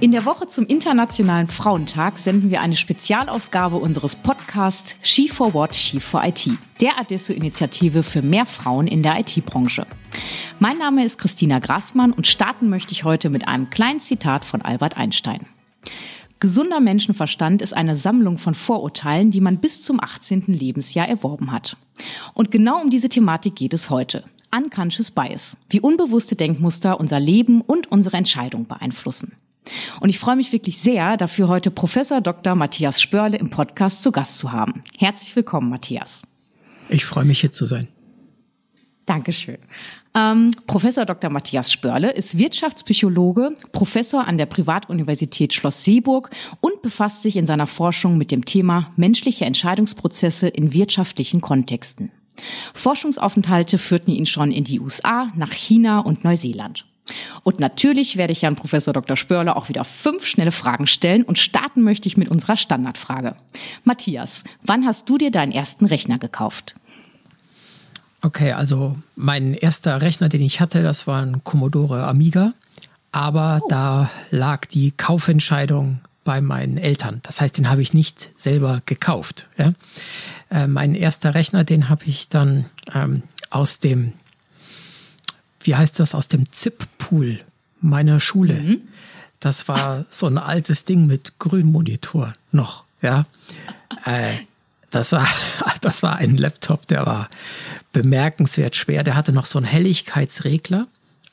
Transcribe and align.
In 0.00 0.12
der 0.12 0.24
Woche 0.24 0.46
zum 0.46 0.64
Internationalen 0.64 1.48
Frauentag 1.48 2.20
senden 2.20 2.50
wir 2.50 2.60
eine 2.60 2.76
Spezialausgabe 2.76 3.74
unseres 3.74 4.14
Podcasts 4.14 4.94
She 5.02 5.28
for 5.28 5.54
What, 5.54 5.74
She 5.74 5.98
for 5.98 6.22
IT, 6.24 6.48
der 6.80 7.00
Adesso-Initiative 7.00 8.04
für 8.04 8.22
mehr 8.22 8.46
Frauen 8.46 8.86
in 8.86 9.02
der 9.02 9.18
IT-Branche. 9.18 9.88
Mein 10.60 10.78
Name 10.78 11.04
ist 11.04 11.18
Christina 11.18 11.58
Grassmann 11.58 12.12
und 12.12 12.28
starten 12.28 12.68
möchte 12.68 12.92
ich 12.92 13.02
heute 13.02 13.28
mit 13.28 13.48
einem 13.48 13.70
kleinen 13.70 13.98
Zitat 13.98 14.44
von 14.44 14.62
Albert 14.62 14.96
Einstein. 14.96 15.46
Gesunder 16.38 16.78
Menschenverstand 16.78 17.60
ist 17.60 17.74
eine 17.74 17.96
Sammlung 17.96 18.38
von 18.38 18.54
Vorurteilen, 18.54 19.32
die 19.32 19.40
man 19.40 19.58
bis 19.58 19.82
zum 19.82 19.98
18. 19.98 20.44
Lebensjahr 20.46 21.08
erworben 21.08 21.50
hat. 21.50 21.76
Und 22.34 22.52
genau 22.52 22.80
um 22.80 22.90
diese 22.90 23.08
Thematik 23.08 23.56
geht 23.56 23.74
es 23.74 23.90
heute. 23.90 24.22
Unconscious 24.56 25.10
Bias, 25.10 25.56
wie 25.68 25.80
unbewusste 25.80 26.36
Denkmuster 26.36 27.00
unser 27.00 27.18
Leben 27.18 27.62
und 27.62 27.90
unsere 27.90 28.16
Entscheidung 28.16 28.68
beeinflussen. 28.68 29.32
Und 30.00 30.08
ich 30.08 30.18
freue 30.18 30.36
mich 30.36 30.52
wirklich 30.52 30.78
sehr, 30.78 31.16
dafür 31.16 31.48
heute 31.48 31.70
Professor 31.70 32.20
Dr. 32.20 32.54
Matthias 32.54 33.00
Spörle 33.00 33.36
im 33.36 33.50
Podcast 33.50 34.02
zu 34.02 34.12
Gast 34.12 34.38
zu 34.38 34.52
haben. 34.52 34.82
Herzlich 34.96 35.34
willkommen, 35.36 35.70
Matthias. 35.70 36.22
Ich 36.88 37.04
freue 37.04 37.24
mich 37.24 37.40
hier 37.40 37.52
zu 37.52 37.66
sein. 37.66 37.88
Dankeschön. 39.06 39.58
Ähm, 40.14 40.50
Professor 40.66 41.06
Dr. 41.06 41.30
Matthias 41.30 41.72
Spörle 41.72 42.10
ist 42.10 42.36
Wirtschaftspsychologe, 42.36 43.54
Professor 43.72 44.26
an 44.26 44.36
der 44.36 44.46
Privatuniversität 44.46 45.54
Schloss 45.54 45.84
Seeburg 45.84 46.30
und 46.60 46.82
befasst 46.82 47.22
sich 47.22 47.36
in 47.36 47.46
seiner 47.46 47.66
Forschung 47.66 48.18
mit 48.18 48.30
dem 48.30 48.44
Thema 48.44 48.92
menschliche 48.96 49.44
Entscheidungsprozesse 49.46 50.48
in 50.48 50.72
wirtschaftlichen 50.74 51.40
Kontexten. 51.40 52.10
Forschungsaufenthalte 52.74 53.78
führten 53.78 54.10
ihn 54.10 54.26
schon 54.26 54.52
in 54.52 54.64
die 54.64 54.80
USA, 54.80 55.32
nach 55.36 55.52
China 55.52 56.00
und 56.00 56.24
Neuseeland. 56.24 56.84
Und 57.48 57.60
natürlich 57.60 58.18
werde 58.18 58.34
ich 58.34 58.42
Herrn 58.42 58.56
Professor 58.56 58.92
Dr. 58.92 59.16
Spörler 59.16 59.56
auch 59.56 59.70
wieder 59.70 59.82
fünf 59.86 60.26
schnelle 60.26 60.52
Fragen 60.52 60.86
stellen 60.86 61.22
und 61.22 61.38
starten 61.38 61.82
möchte 61.82 62.06
ich 62.06 62.18
mit 62.18 62.28
unserer 62.28 62.58
Standardfrage. 62.58 63.36
Matthias, 63.84 64.44
wann 64.62 64.84
hast 64.84 65.08
du 65.08 65.16
dir 65.16 65.30
deinen 65.30 65.50
ersten 65.50 65.86
Rechner 65.86 66.18
gekauft? 66.18 66.74
Okay, 68.20 68.52
also 68.52 68.96
mein 69.16 69.54
erster 69.54 70.02
Rechner, 70.02 70.28
den 70.28 70.42
ich 70.42 70.60
hatte, 70.60 70.82
das 70.82 71.06
war 71.06 71.22
ein 71.22 71.42
Commodore 71.42 72.06
Amiga, 72.06 72.52
aber 73.12 73.62
oh. 73.62 73.68
da 73.70 74.10
lag 74.30 74.66
die 74.66 74.90
Kaufentscheidung 74.90 76.00
bei 76.24 76.42
meinen 76.42 76.76
Eltern. 76.76 77.20
Das 77.22 77.40
heißt, 77.40 77.56
den 77.56 77.70
habe 77.70 77.80
ich 77.80 77.94
nicht 77.94 78.30
selber 78.36 78.82
gekauft. 78.84 79.48
Ja? 79.56 79.72
Äh, 80.50 80.66
mein 80.66 80.94
erster 80.94 81.34
Rechner, 81.34 81.64
den 81.64 81.88
habe 81.88 82.04
ich 82.04 82.28
dann 82.28 82.66
ähm, 82.92 83.22
aus 83.48 83.80
dem 83.80 84.12
wie 85.68 85.76
heißt 85.76 86.00
das, 86.00 86.14
aus 86.14 86.28
dem 86.28 86.50
ZIP-Pool 86.50 87.40
meiner 87.82 88.20
Schule. 88.20 88.54
Mhm. 88.54 88.80
Das 89.38 89.68
war 89.68 90.06
so 90.08 90.26
ein 90.26 90.38
altes 90.38 90.86
Ding 90.86 91.06
mit 91.06 91.38
Grünmonitor 91.38 92.32
noch, 92.52 92.84
ja. 93.02 93.26
Äh, 94.06 94.32
das 94.90 95.12
war, 95.12 95.28
das 95.82 96.02
war 96.02 96.16
ein 96.16 96.38
Laptop, 96.38 96.86
der 96.86 97.04
war 97.04 97.28
bemerkenswert 97.92 98.76
schwer. 98.76 99.04
Der 99.04 99.14
hatte 99.14 99.32
noch 99.32 99.44
so 99.44 99.58
einen 99.58 99.66
Helligkeitsregler 99.66 100.86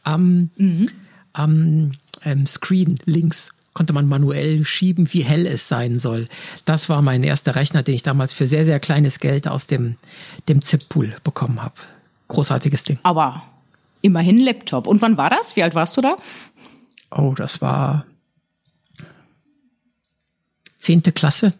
am, 0.03 0.50
mhm. 0.58 0.89
am 1.31 1.91
ähm, 2.25 2.45
Screen 2.45 3.00
links 3.06 3.53
konnte 3.73 3.94
man 3.94 4.06
manuell 4.06 4.66
schieben, 4.66 5.13
wie 5.13 5.23
hell 5.23 5.47
es 5.47 5.69
sein 5.69 5.97
soll. 5.97 6.28
Das 6.66 6.89
war 6.89 7.02
mein 7.02 7.23
erster 7.23 7.56
Rechner, 7.56 7.83
den 7.83 7.95
ich 7.95 8.03
damals 8.03 8.33
für 8.33 8.47
sehr, 8.47 8.66
sehr 8.66 8.81
kleines 8.81 9.22
Geld 9.22 9.47
aus 9.47 9.66
dem, 9.66 9.95
dem 10.50 10.61
ZIP-Pool 10.61 11.16
bekommen 11.23 11.61
habe. 11.61 11.75
Großartiges 12.28 12.83
Ding. 12.83 13.00
Aber 13.03 13.44
Immerhin 14.06 14.38
Laptop. 14.39 14.86
Und 14.86 15.02
wann 15.02 15.17
war 15.17 15.31
das? 15.31 15.56
Wie 15.56 15.64
alt 15.64 15.73
warst 15.73 15.98
du 15.98 16.02
da? 16.02 16.17
Oh, 17.09 17.34
das 17.36 17.59
war 17.59 18.06
zehnte 20.78 21.12
Klasse. 21.12 21.56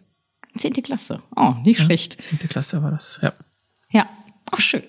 Zehnte 0.56 0.80
Klasse. 0.80 1.20
Oh, 1.34 1.54
nicht 1.64 1.80
ja, 1.80 1.84
schlecht. 1.84 2.22
Zehnte 2.22 2.46
Klasse 2.46 2.84
war 2.84 2.92
das, 2.92 3.18
ja. 3.20 3.32
Ja. 3.90 4.08
Ach, 4.52 4.60
schön. 4.60 4.84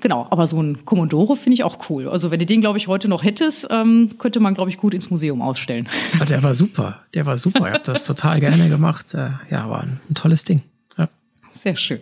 Genau, 0.00 0.26
aber 0.30 0.46
so 0.46 0.58
ein 0.58 0.86
Commodore 0.86 1.36
finde 1.36 1.52
ich 1.52 1.64
auch 1.64 1.90
cool. 1.90 2.08
Also 2.08 2.30
wenn 2.30 2.40
du 2.40 2.46
den, 2.46 2.62
glaube 2.62 2.78
ich, 2.78 2.88
heute 2.88 3.08
noch 3.08 3.22
hättest, 3.22 3.66
ähm, 3.68 4.14
könnte 4.16 4.40
man, 4.40 4.54
glaube 4.54 4.70
ich, 4.70 4.78
gut 4.78 4.94
ins 4.94 5.10
Museum 5.10 5.42
ausstellen. 5.42 5.86
Ja, 6.18 6.24
der 6.24 6.42
war 6.42 6.54
super. 6.54 7.02
Der 7.12 7.26
war 7.26 7.36
super. 7.36 7.66
Ich 7.66 7.74
habe 7.74 7.84
das 7.84 8.06
total 8.06 8.40
gerne 8.40 8.70
gemacht. 8.70 9.12
Äh, 9.12 9.32
ja, 9.50 9.68
war 9.68 9.82
ein, 9.82 10.00
ein 10.08 10.14
tolles 10.14 10.44
Ding. 10.44 10.62
Ja. 10.96 11.10
Sehr 11.52 11.76
schön. 11.76 12.00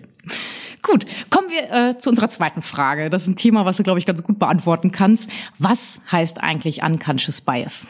Gut, 0.83 1.05
kommen 1.29 1.51
wir 1.51 1.71
äh, 1.71 1.99
zu 1.99 2.11
unserer 2.11 2.31
zweiten 2.31 2.63
Frage. 2.63 3.11
Das 3.11 3.23
ist 3.23 3.29
ein 3.29 3.37
Thema, 3.37 3.65
was 3.65 3.77
du, 3.77 3.83
glaube 3.83 3.99
ich, 3.99 4.07
ganz 4.07 4.23
gut 4.23 4.39
beantworten 4.39 4.93
kannst. 4.93 5.29
Was 5.59 6.01
heißt 6.11 6.39
eigentlich 6.39 6.83
Unconscious 6.83 7.41
Bias? 7.41 7.87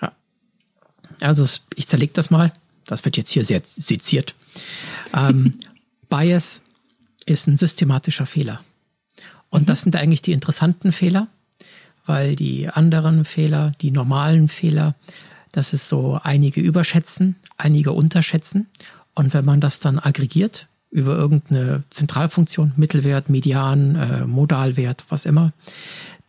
Ja. 0.00 0.12
Also 1.20 1.46
ich 1.76 1.88
zerlege 1.88 2.12
das 2.12 2.30
mal. 2.30 2.52
Das 2.84 3.04
wird 3.04 3.16
jetzt 3.16 3.30
hier 3.30 3.44
sehr 3.44 3.62
seziert. 3.64 4.34
Ähm, 5.14 5.58
Bias 6.08 6.62
ist 7.26 7.46
ein 7.48 7.56
systematischer 7.56 8.26
Fehler. 8.26 8.60
Und 9.50 9.62
mhm. 9.62 9.66
das 9.66 9.82
sind 9.82 9.96
eigentlich 9.96 10.22
die 10.22 10.32
interessanten 10.32 10.92
Fehler, 10.92 11.28
weil 12.06 12.36
die 12.36 12.68
anderen 12.68 13.24
Fehler, 13.24 13.72
die 13.80 13.90
normalen 13.90 14.48
Fehler, 14.48 14.94
das 15.52 15.72
ist 15.72 15.88
so 15.88 16.20
einige 16.22 16.60
überschätzen, 16.60 17.36
einige 17.56 17.92
unterschätzen. 17.92 18.68
Und 19.14 19.32
wenn 19.32 19.44
man 19.44 19.60
das 19.60 19.80
dann 19.80 19.98
aggregiert, 19.98 20.68
über 20.96 21.14
irgendeine 21.14 21.82
Zentralfunktion, 21.90 22.72
Mittelwert, 22.76 23.28
Median, 23.28 23.96
äh, 23.96 24.26
Modalwert, 24.26 25.04
was 25.10 25.26
immer, 25.26 25.52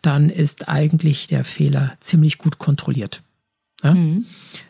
dann 0.02 0.30
ist 0.30 0.68
eigentlich 0.68 1.28
der 1.28 1.46
Fehler 1.46 1.94
ziemlich 2.02 2.38
gut 2.38 2.58
kontrolliert. 2.58 3.24
Ja? 3.82 3.94
Mhm. 3.94 4.26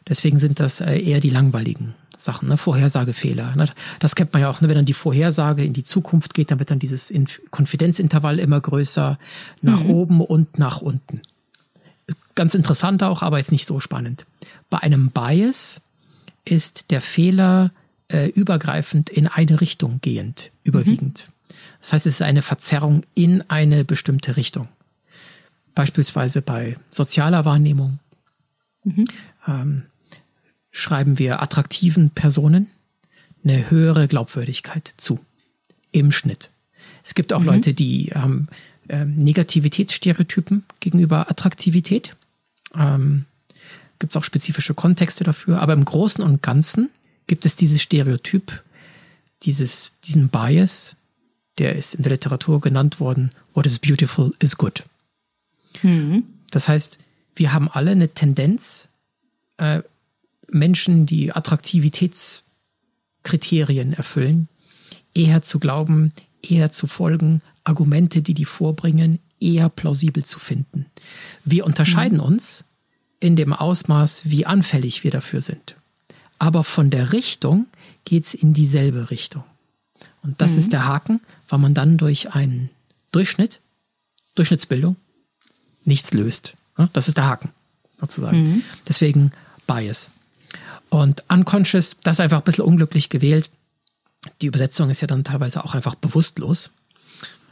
Deswegen 0.08 0.38
sind 0.38 0.60
das 0.60 0.82
äh, 0.82 1.00
eher 1.00 1.20
die 1.20 1.32
langweiligen 1.32 1.96
Sachen, 2.20 2.48
ne? 2.48 2.58
Vorhersagefehler. 2.58 3.56
Ne? 3.56 3.66
Das 4.00 4.16
kennt 4.16 4.34
man 4.34 4.44
ja 4.44 4.52
auch, 4.52 4.62
ne? 4.62 4.70
wenn 4.70 4.76
dann 4.76 4.86
die 4.86 4.94
Vorhersage 4.94 5.64
in 5.64 5.74
die 5.74 5.84
Zukunft 5.84 6.36
geht, 6.36 6.52
dann 6.52 6.60
wird 6.60 6.70
dann 6.70 6.80
dieses 6.80 7.12
Konfidenzintervall 7.50 8.38
immer 8.38 8.62
größer 8.62 9.18
nach 9.64 9.84
mhm. 9.84 9.90
oben 9.90 10.22
und 10.22 10.60
nach 10.60 10.80
unten. 10.80 11.24
Ganz 12.36 12.54
interessant 12.54 13.02
auch, 13.02 13.24
aber 13.24 13.40
jetzt 13.40 13.52
nicht 13.52 13.66
so 13.66 13.80
spannend. 13.80 14.28
Bei 14.70 14.78
einem 14.78 15.10
Bias 15.10 15.82
ist 16.46 16.92
der 16.92 17.02
Fehler 17.02 17.72
äh, 18.10 18.28
übergreifend 18.28 19.10
in 19.10 19.28
eine 19.28 19.62
Richtung 19.62 20.00
gehend, 20.02 20.52
überwiegend. 20.64 21.28
Mhm. 21.28 21.54
Das 21.82 21.94
heißt, 21.94 22.06
es 22.06 22.16
ist 22.16 22.22
eine 22.22 22.42
Verzerrung 22.42 23.04
in 23.16 23.44
eine 23.50 23.84
bestimmte 23.84 24.38
Richtung. 24.38 24.68
Beispielsweise 25.76 26.42
bei 26.42 26.78
sozialer 26.90 27.46
Wahrnehmung 27.46 28.00
mhm. 28.84 29.06
ähm, 29.48 29.84
schreiben 30.72 31.20
wir 31.20 31.42
attraktiven 31.42 32.10
Personen 32.10 32.68
eine 33.44 33.70
höhere 33.70 34.08
Glaubwürdigkeit 34.08 34.94
zu. 34.98 35.20
Im 35.92 36.12
Schnitt. 36.12 36.52
Es 37.04 37.16
gibt 37.16 37.32
auch 37.32 37.40
mhm. 37.40 37.46
Leute, 37.46 37.74
die 37.74 38.12
haben 38.14 38.48
ähm, 38.90 39.16
Negativitätsstereotypen 39.18 40.64
gegenüber 40.80 41.30
Attraktivität. 41.30 42.16
Ähm, 42.76 43.26
gibt 44.00 44.14
es 44.14 44.18
auch 44.18 44.24
spezifische 44.24 44.74
Kontexte 44.74 45.24
dafür, 45.24 45.62
aber 45.62 45.74
im 45.74 45.86
Großen 45.86 46.24
und 46.24 46.42
Ganzen 46.42 46.90
gibt 47.28 47.46
es 47.46 47.56
dieses 47.56 47.82
Stereotyp, 47.82 48.62
dieses, 49.44 49.92
diesen 50.04 50.28
Bias, 50.30 50.96
der 51.58 51.76
ist 51.76 51.96
in 51.96 52.04
der 52.04 52.12
Literatur 52.14 52.62
genannt 52.62 53.00
worden, 53.00 53.32
what 53.54 53.66
is 53.66 53.80
beautiful 53.80 54.34
is 54.40 54.58
good. 54.58 54.84
Mhm. 55.84 56.24
Das 56.52 56.68
heißt, 56.68 57.00
wir 57.36 57.54
haben 57.54 57.70
alle 57.70 57.92
eine 57.92 58.10
Tendenz, 58.10 58.90
äh, 59.58 59.82
Menschen, 60.50 61.06
die 61.06 61.32
Attraktivitätskriterien 61.34 63.94
erfüllen, 63.94 64.50
eher 65.14 65.44
zu 65.44 65.60
glauben, 65.60 66.14
eher 66.42 66.72
zu 66.72 66.88
folgen, 66.88 67.42
Argumente, 67.64 68.22
die 68.22 68.34
die 68.34 68.46
vorbringen, 68.46 69.20
eher 69.40 69.70
plausibel 69.70 70.26
zu 70.26 70.40
finden. 70.40 70.88
Wir 71.44 71.66
unterscheiden 71.66 72.20
mhm. 72.20 72.24
uns 72.24 72.64
in 73.20 73.36
dem 73.36 73.52
Ausmaß, 73.52 74.30
wie 74.30 74.46
anfällig 74.46 75.04
wir 75.04 75.12
dafür 75.12 75.42
sind 75.42 75.76
aber 76.40 76.64
von 76.64 76.90
der 76.90 77.14
Richtung 77.14 77.68
geht's 78.06 78.34
in 78.34 78.54
dieselbe 78.54 79.10
Richtung. 79.12 79.44
Und 80.24 80.42
das 80.42 80.54
mhm. 80.54 80.60
ist 80.60 80.74
der 80.74 80.88
Haken, 80.88 81.22
weil 81.48 81.60
man 81.60 81.74
dann 81.74 81.98
durch 81.98 82.34
einen 82.34 82.70
Durchschnitt, 83.12 83.60
Durchschnittsbildung, 84.36 84.96
nichts 85.84 86.14
löst. 86.14 86.54
Das 86.94 87.08
ist 87.08 87.18
der 87.18 87.28
Haken, 87.28 87.50
sozusagen. 88.00 88.38
Mhm. 88.38 88.64
Deswegen 88.88 89.32
Bias. 89.66 90.12
Und 90.90 91.24
unconscious, 91.30 91.98
das 92.04 92.14
ist 92.14 92.20
einfach 92.22 92.38
ein 92.40 92.44
bisschen 92.44 92.66
unglücklich 92.66 93.10
gewählt. 93.10 93.50
Die 94.42 94.48
Übersetzung 94.48 94.90
ist 94.90 95.02
ja 95.02 95.08
dann 95.08 95.24
teilweise 95.24 95.64
auch 95.64 95.76
einfach 95.76 95.96
bewusstlos. 95.96 96.72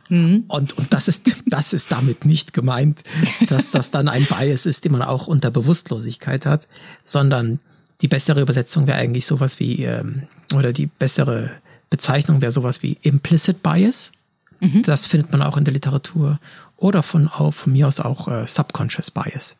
Mhm. 0.09 0.45
Und, 0.47 0.77
und 0.77 0.93
das, 0.93 1.07
ist, 1.07 1.31
das 1.45 1.73
ist 1.73 1.91
damit 1.91 2.25
nicht 2.25 2.53
gemeint, 2.53 3.03
dass 3.47 3.69
das 3.71 3.91
dann 3.91 4.07
ein 4.07 4.25
Bias 4.25 4.65
ist, 4.65 4.85
den 4.85 4.91
man 4.91 5.01
auch 5.01 5.27
unter 5.27 5.51
Bewusstlosigkeit 5.51 6.45
hat, 6.45 6.67
sondern 7.03 7.59
die 8.01 8.07
bessere 8.07 8.41
Übersetzung 8.41 8.87
wäre 8.87 8.97
eigentlich 8.97 9.25
sowas 9.25 9.59
wie, 9.59 9.83
ähm, 9.83 10.23
oder 10.53 10.73
die 10.73 10.87
bessere 10.87 11.51
Bezeichnung 11.89 12.41
wäre 12.41 12.51
sowas 12.51 12.83
wie 12.83 12.97
Implicit 13.01 13.63
Bias. 13.63 14.11
Mhm. 14.59 14.83
Das 14.83 15.05
findet 15.05 15.31
man 15.31 15.41
auch 15.41 15.57
in 15.57 15.63
der 15.63 15.73
Literatur. 15.73 16.39
Oder 16.77 17.03
von, 17.03 17.27
auch, 17.27 17.53
von 17.53 17.73
mir 17.73 17.87
aus 17.87 17.99
auch 17.99 18.27
äh, 18.27 18.47
Subconscious 18.47 19.11
Bias. 19.11 19.57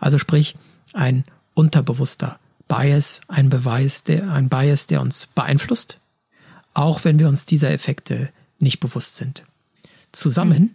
Also 0.00 0.18
sprich, 0.18 0.56
ein 0.92 1.24
unterbewusster 1.54 2.38
Bias 2.68 3.20
ein 3.28 3.50
Beweis, 3.50 4.04
der, 4.04 4.30
ein 4.30 4.48
Bias, 4.48 4.86
der 4.86 5.00
uns 5.00 5.26
beeinflusst, 5.26 6.00
auch 6.72 7.04
wenn 7.04 7.18
wir 7.18 7.28
uns 7.28 7.46
dieser 7.46 7.70
Effekte 7.70 8.30
nicht 8.58 8.80
bewusst 8.80 9.16
sind. 9.16 9.44
Zusammen 10.12 10.62
mhm. 10.62 10.70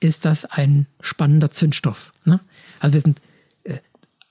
ist 0.00 0.24
das 0.24 0.44
ein 0.44 0.86
spannender 1.00 1.50
Zündstoff. 1.50 2.12
Ne? 2.24 2.40
Also 2.80 2.94
wir 2.94 3.00
sind 3.00 3.20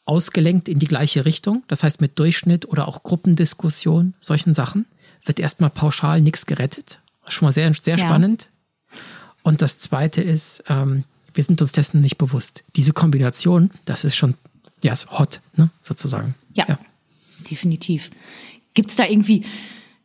ausgelenkt 0.06 0.68
in 0.68 0.80
die 0.80 0.88
gleiche 0.88 1.26
Richtung, 1.26 1.64
das 1.68 1.84
heißt 1.84 2.02
mit 2.02 2.20
Durchschnitt 2.20 2.66
oder 2.66 2.88
auch 2.88 3.04
Gruppendiskussion, 3.04 4.14
solchen 4.20 4.54
Sachen, 4.54 4.86
wird 5.26 5.40
erstmal 5.40 5.70
pauschal 5.70 6.22
nichts 6.22 6.46
gerettet. 6.46 7.00
Schon 7.28 7.46
mal 7.48 7.52
sehr, 7.52 7.74
sehr 7.74 7.98
ja. 7.98 8.06
spannend. 8.06 8.50
Und 9.44 9.62
das 9.62 9.78
Zweite 9.78 10.22
ist, 10.22 10.64
ähm, 10.68 11.06
wir 11.34 11.44
sind 11.44 11.62
uns 11.62 11.72
dessen 11.72 12.02
nicht 12.02 12.18
bewusst. 12.18 12.64
Diese 12.76 12.94
Kombination, 12.94 13.72
das 13.86 14.04
ist 14.04 14.16
schon 14.16 14.36
ja, 14.82 14.94
hot, 15.10 15.42
ne, 15.56 15.70
sozusagen. 15.82 16.36
Ja, 16.54 16.66
ja. 16.68 16.80
definitiv. 17.50 18.12
Gibt 18.74 18.90
es 18.90 18.96
da 18.96 19.06
irgendwie 19.06 19.46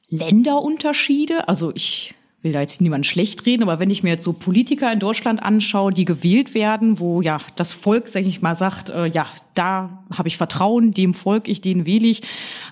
Länderunterschiede? 0.09 1.49
Also 1.49 1.73
ich 1.75 2.15
will 2.41 2.53
da 2.53 2.61
jetzt 2.61 2.81
niemand 2.81 3.05
schlecht 3.05 3.47
reden, 3.47 3.65
aber 3.65 3.81
wenn 3.81 3.91
ich 3.91 4.05
mir 4.05 4.11
jetzt 4.11 4.23
so 4.23 4.33
Politiker 4.33 4.93
in 4.93 5.01
Deutschland 5.01 5.43
anschaue, 5.43 5.93
die 5.93 6.05
gewählt 6.05 6.55
werden, 6.55 7.01
wo 7.01 7.21
ja 7.21 7.41
das 7.57 7.73
Volk, 7.73 8.07
sag 8.07 8.25
ich 8.25 8.41
mal, 8.43 8.55
sagt, 8.55 8.91
äh, 8.91 9.07
ja, 9.07 9.27
da 9.55 10.05
habe 10.13 10.29
ich 10.29 10.37
Vertrauen, 10.37 10.93
dem 10.93 11.15
Volk 11.15 11.49
ich, 11.49 11.61
den 11.61 11.85
wähle 11.85 12.07
ich, 12.07 12.23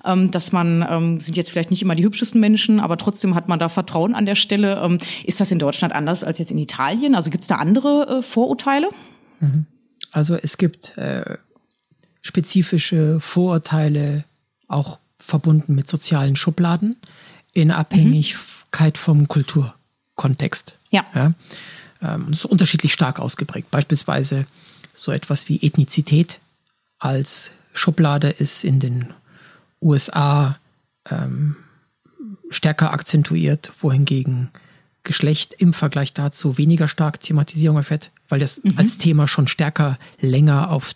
ähm, 0.04 0.30
dass 0.30 0.52
man, 0.52 0.86
ähm, 0.88 1.18
sind 1.20 1.36
jetzt 1.36 1.50
vielleicht 1.50 1.72
nicht 1.72 1.82
immer 1.82 1.96
die 1.96 2.04
hübschesten 2.04 2.40
Menschen, 2.40 2.78
aber 2.78 2.96
trotzdem 2.96 3.34
hat 3.34 3.48
man 3.48 3.58
da 3.58 3.68
Vertrauen 3.68 4.14
an 4.14 4.24
der 4.24 4.36
Stelle. 4.36 4.80
Ähm, 4.84 4.98
ist 5.24 5.40
das 5.40 5.50
in 5.50 5.58
Deutschland 5.58 5.92
anders 5.92 6.22
als 6.22 6.38
jetzt 6.38 6.52
in 6.52 6.58
Italien? 6.58 7.16
Also 7.16 7.30
gibt 7.30 7.42
es 7.42 7.48
da 7.48 7.56
andere 7.56 8.18
äh, 8.18 8.22
Vorurteile? 8.22 8.90
Mhm. 9.40 9.66
Also 10.12 10.36
es 10.36 10.58
gibt 10.58 10.96
äh, 10.96 11.38
spezifische 12.22 13.18
Vorurteile, 13.18 14.24
auch 14.68 15.00
verbunden 15.18 15.74
mit 15.74 15.88
sozialen 15.88 16.36
Schubladen, 16.36 16.96
in 17.52 17.72
Abhängigkeit 17.72 18.40
mhm. 18.40 18.55
Vom 18.98 19.28
Kulturkontext. 19.28 20.78
Ja. 20.90 21.04
ja? 21.14 21.34
Ähm, 22.02 22.26
das 22.28 22.40
ist 22.40 22.44
unterschiedlich 22.44 22.92
stark 22.92 23.20
ausgeprägt. 23.20 23.70
Beispielsweise 23.70 24.46
so 24.92 25.12
etwas 25.12 25.48
wie 25.48 25.62
Ethnizität 25.62 26.40
als 26.98 27.50
Schublade 27.74 28.30
ist 28.30 28.64
in 28.64 28.80
den 28.80 29.12
USA 29.80 30.58
ähm, 31.10 31.56
stärker 32.50 32.92
akzentuiert, 32.92 33.72
wohingegen 33.80 34.50
Geschlecht 35.04 35.54
im 35.54 35.72
Vergleich 35.72 36.14
dazu 36.14 36.58
weniger 36.58 36.88
stark 36.88 37.20
Thematisierung 37.20 37.76
erfährt, 37.76 38.10
weil 38.28 38.40
das 38.40 38.62
mhm. 38.64 38.74
als 38.76 38.98
Thema 38.98 39.28
schon 39.28 39.46
stärker 39.46 39.98
länger 40.20 40.70
auf 40.70 40.94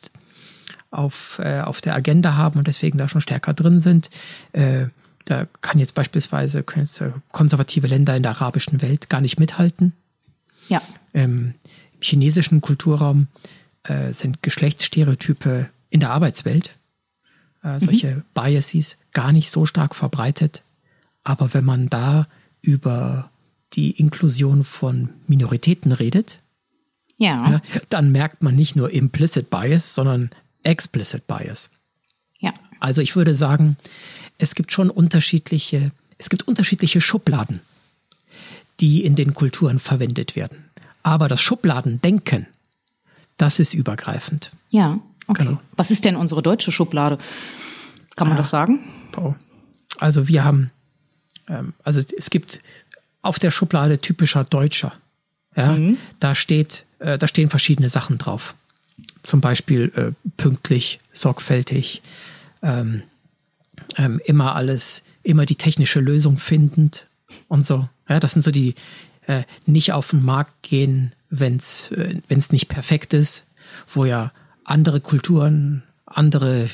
auf, 0.90 1.38
äh, 1.38 1.60
auf 1.60 1.80
der 1.80 1.94
Agenda 1.94 2.34
haben 2.34 2.58
und 2.58 2.66
deswegen 2.66 2.98
da 2.98 3.08
schon 3.08 3.20
stärker 3.20 3.54
drin 3.54 3.78
sind. 3.80 4.10
Äh, 4.52 4.86
da 5.24 5.46
kann 5.60 5.78
jetzt 5.78 5.94
beispielsweise 5.94 6.62
jetzt 6.62 7.02
konservative 7.32 7.86
Länder 7.86 8.16
in 8.16 8.22
der 8.22 8.32
arabischen 8.32 8.80
Welt 8.82 9.08
gar 9.08 9.20
nicht 9.20 9.38
mithalten. 9.38 9.92
Ja. 10.68 10.82
Ähm, 11.14 11.54
Im 11.94 12.00
chinesischen 12.00 12.60
Kulturraum 12.60 13.28
äh, 13.84 14.12
sind 14.12 14.42
Geschlechtsstereotype 14.42 15.68
in 15.90 16.00
der 16.00 16.10
Arbeitswelt, 16.10 16.76
äh, 17.62 17.80
solche 17.80 18.16
mhm. 18.16 18.22
Biases, 18.34 18.96
gar 19.12 19.32
nicht 19.32 19.50
so 19.50 19.66
stark 19.66 19.94
verbreitet. 19.94 20.62
Aber 21.24 21.52
wenn 21.52 21.64
man 21.64 21.88
da 21.88 22.26
über 22.62 23.30
die 23.74 23.90
Inklusion 23.90 24.64
von 24.64 25.10
Minoritäten 25.26 25.92
redet, 25.92 26.38
ja. 27.18 27.50
ja. 27.50 27.62
dann 27.88 28.10
merkt 28.12 28.42
man 28.42 28.56
nicht 28.56 28.76
nur 28.76 28.90
implicit 28.90 29.50
Bias, 29.50 29.94
sondern 29.94 30.30
Explicit 30.62 31.26
Bias. 31.26 31.70
Ja. 32.40 32.52
Also 32.80 33.00
ich 33.00 33.16
würde 33.16 33.34
sagen, 33.34 33.76
es 34.38 34.54
gibt 34.54 34.72
schon 34.72 34.90
unterschiedliche, 34.90 35.92
es 36.18 36.30
gibt 36.30 36.48
unterschiedliche 36.48 37.00
Schubladen, 37.00 37.60
die 38.80 39.04
in 39.04 39.14
den 39.14 39.34
Kulturen 39.34 39.78
verwendet 39.78 40.36
werden. 40.36 40.64
Aber 41.02 41.28
das 41.28 41.40
Schubladendenken, 41.40 42.46
das 43.36 43.58
ist 43.58 43.74
übergreifend. 43.74 44.52
Ja, 44.70 45.00
okay. 45.28 45.44
Genau. 45.44 45.60
Was 45.76 45.90
ist 45.90 46.04
denn 46.04 46.16
unsere 46.16 46.42
deutsche 46.42 46.72
Schublade? 46.72 47.18
Kann 48.16 48.28
man 48.28 48.36
ah, 48.36 48.40
das 48.40 48.50
sagen? 48.50 48.80
Also 49.98 50.28
wir 50.28 50.44
haben, 50.44 50.70
ähm, 51.48 51.74
also 51.84 52.00
es 52.16 52.30
gibt 52.30 52.60
auf 53.22 53.38
der 53.38 53.50
Schublade 53.50 53.98
typischer 53.98 54.44
Deutscher. 54.44 54.92
Ja, 55.56 55.72
mhm. 55.72 55.98
da 56.20 56.34
steht, 56.34 56.84
äh, 57.00 57.18
da 57.18 57.26
stehen 57.26 57.50
verschiedene 57.50 57.90
Sachen 57.90 58.18
drauf 58.18 58.54
zum 59.22 59.40
Beispiel 59.40 59.92
äh, 59.94 60.12
pünktlich, 60.36 60.98
sorgfältig, 61.12 62.02
ähm, 62.62 63.02
ähm, 63.96 64.20
immer 64.24 64.54
alles, 64.54 65.02
immer 65.22 65.46
die 65.46 65.56
technische 65.56 66.00
Lösung 66.00 66.38
findend 66.38 67.06
und 67.48 67.64
so. 67.64 67.88
Ja, 68.08 68.20
das 68.20 68.32
sind 68.32 68.42
so 68.42 68.50
die 68.50 68.74
äh, 69.26 69.42
nicht 69.66 69.92
auf 69.92 70.10
den 70.10 70.24
Markt 70.24 70.62
gehen, 70.62 71.12
wenn 71.28 71.56
es 71.56 71.90
äh, 71.92 72.20
wenn's 72.28 72.52
nicht 72.52 72.68
perfekt 72.68 73.14
ist, 73.14 73.44
wo 73.92 74.04
ja 74.04 74.32
andere 74.64 75.00
Kulturen 75.00 75.82
andere 76.06 76.68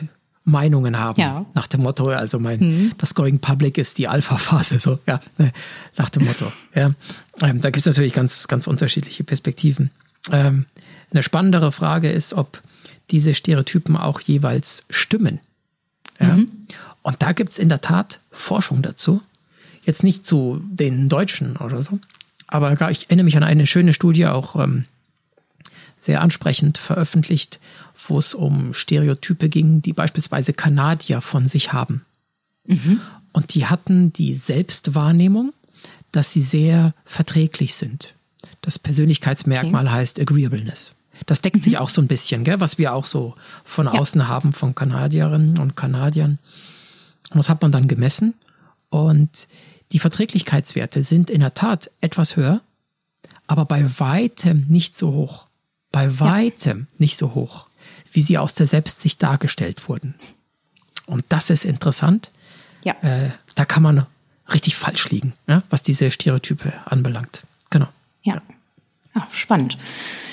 Meinungen 0.44 0.98
haben. 0.98 1.20
Ja. 1.20 1.44
Nach 1.54 1.66
dem 1.66 1.82
Motto, 1.82 2.08
also 2.08 2.38
mein, 2.38 2.60
mhm. 2.60 2.92
das 2.98 3.14
Going 3.14 3.40
Public 3.40 3.78
ist 3.78 3.98
die 3.98 4.06
Alpha-Phase, 4.06 4.78
so, 4.78 5.00
ja, 5.06 5.20
ne, 5.38 5.52
nach 5.96 6.08
dem 6.08 6.24
Motto. 6.24 6.52
Ja. 6.74 6.92
Ähm, 7.42 7.60
da 7.60 7.70
gibt 7.70 7.78
es 7.78 7.86
natürlich 7.86 8.12
ganz, 8.12 8.46
ganz 8.46 8.68
unterschiedliche 8.68 9.24
Perspektiven. 9.24 9.90
Ähm, 10.30 10.66
eine 11.10 11.22
spannendere 11.22 11.72
Frage 11.72 12.10
ist, 12.10 12.34
ob 12.34 12.62
diese 13.10 13.34
Stereotypen 13.34 13.96
auch 13.96 14.20
jeweils 14.20 14.84
stimmen. 14.90 15.40
Ja? 16.20 16.36
Mhm. 16.36 16.50
Und 17.02 17.22
da 17.22 17.32
gibt 17.32 17.52
es 17.52 17.58
in 17.58 17.68
der 17.68 17.80
Tat 17.80 18.20
Forschung 18.30 18.82
dazu. 18.82 19.22
Jetzt 19.84 20.02
nicht 20.02 20.26
zu 20.26 20.60
den 20.68 21.08
Deutschen 21.08 21.56
oder 21.56 21.80
so, 21.80 22.00
aber 22.48 22.72
ich 22.90 23.06
erinnere 23.06 23.24
mich 23.24 23.36
an 23.36 23.44
eine 23.44 23.66
schöne 23.66 23.92
Studie, 23.92 24.26
auch 24.26 24.56
ähm, 24.56 24.84
sehr 26.00 26.20
ansprechend 26.20 26.78
veröffentlicht, 26.78 27.60
wo 28.08 28.18
es 28.18 28.34
um 28.34 28.74
Stereotype 28.74 29.48
ging, 29.48 29.82
die 29.82 29.92
beispielsweise 29.92 30.52
Kanadier 30.52 31.20
von 31.20 31.46
sich 31.46 31.72
haben. 31.72 32.04
Mhm. 32.66 33.00
Und 33.32 33.54
die 33.54 33.66
hatten 33.66 34.12
die 34.12 34.34
Selbstwahrnehmung, 34.34 35.52
dass 36.10 36.32
sie 36.32 36.42
sehr 36.42 36.94
verträglich 37.04 37.74
sind. 37.74 38.15
Das 38.66 38.80
Persönlichkeitsmermal 38.80 39.84
okay. 39.84 39.94
heißt 39.94 40.18
Agreeableness. 40.18 40.96
Das 41.24 41.40
deckt 41.40 41.58
mhm. 41.58 41.60
sich 41.60 41.78
auch 41.78 41.88
so 41.88 42.02
ein 42.02 42.08
bisschen, 42.08 42.42
gell, 42.42 42.58
was 42.58 42.78
wir 42.78 42.94
auch 42.94 43.06
so 43.06 43.36
von 43.64 43.86
außen 43.86 44.22
ja. 44.22 44.26
haben 44.26 44.52
von 44.52 44.74
Kanadierinnen 44.74 45.58
und 45.58 45.76
Kanadiern. 45.76 46.40
Und 47.30 47.36
das 47.36 47.48
hat 47.48 47.62
man 47.62 47.70
dann 47.70 47.86
gemessen. 47.86 48.34
Und 48.90 49.46
die 49.92 50.00
Verträglichkeitswerte 50.00 51.04
sind 51.04 51.30
in 51.30 51.42
der 51.42 51.54
Tat 51.54 51.92
etwas 52.00 52.34
höher, 52.34 52.60
aber 53.46 53.66
bei 53.66 53.88
weitem 54.00 54.66
nicht 54.68 54.96
so 54.96 55.12
hoch. 55.12 55.46
Bei 55.92 56.18
weitem 56.18 56.80
ja. 56.80 56.86
nicht 56.98 57.16
so 57.16 57.34
hoch, 57.34 57.68
wie 58.10 58.20
sie 58.20 58.36
aus 58.36 58.54
der 58.54 58.66
Selbstsicht 58.66 59.22
dargestellt 59.22 59.88
wurden. 59.88 60.16
Und 61.06 61.24
das 61.28 61.50
ist 61.50 61.64
interessant. 61.64 62.32
Ja. 62.82 62.94
Äh, 63.02 63.30
da 63.54 63.64
kann 63.64 63.84
man 63.84 64.06
richtig 64.52 64.74
falsch 64.74 65.08
liegen, 65.10 65.34
ja, 65.46 65.62
was 65.70 65.84
diese 65.84 66.10
Stereotype 66.10 66.72
anbelangt. 66.84 67.44
Genau. 67.70 67.86
Ja. 68.22 68.34
ja. 68.34 68.42
Ah, 69.16 69.26
spannend. 69.30 69.78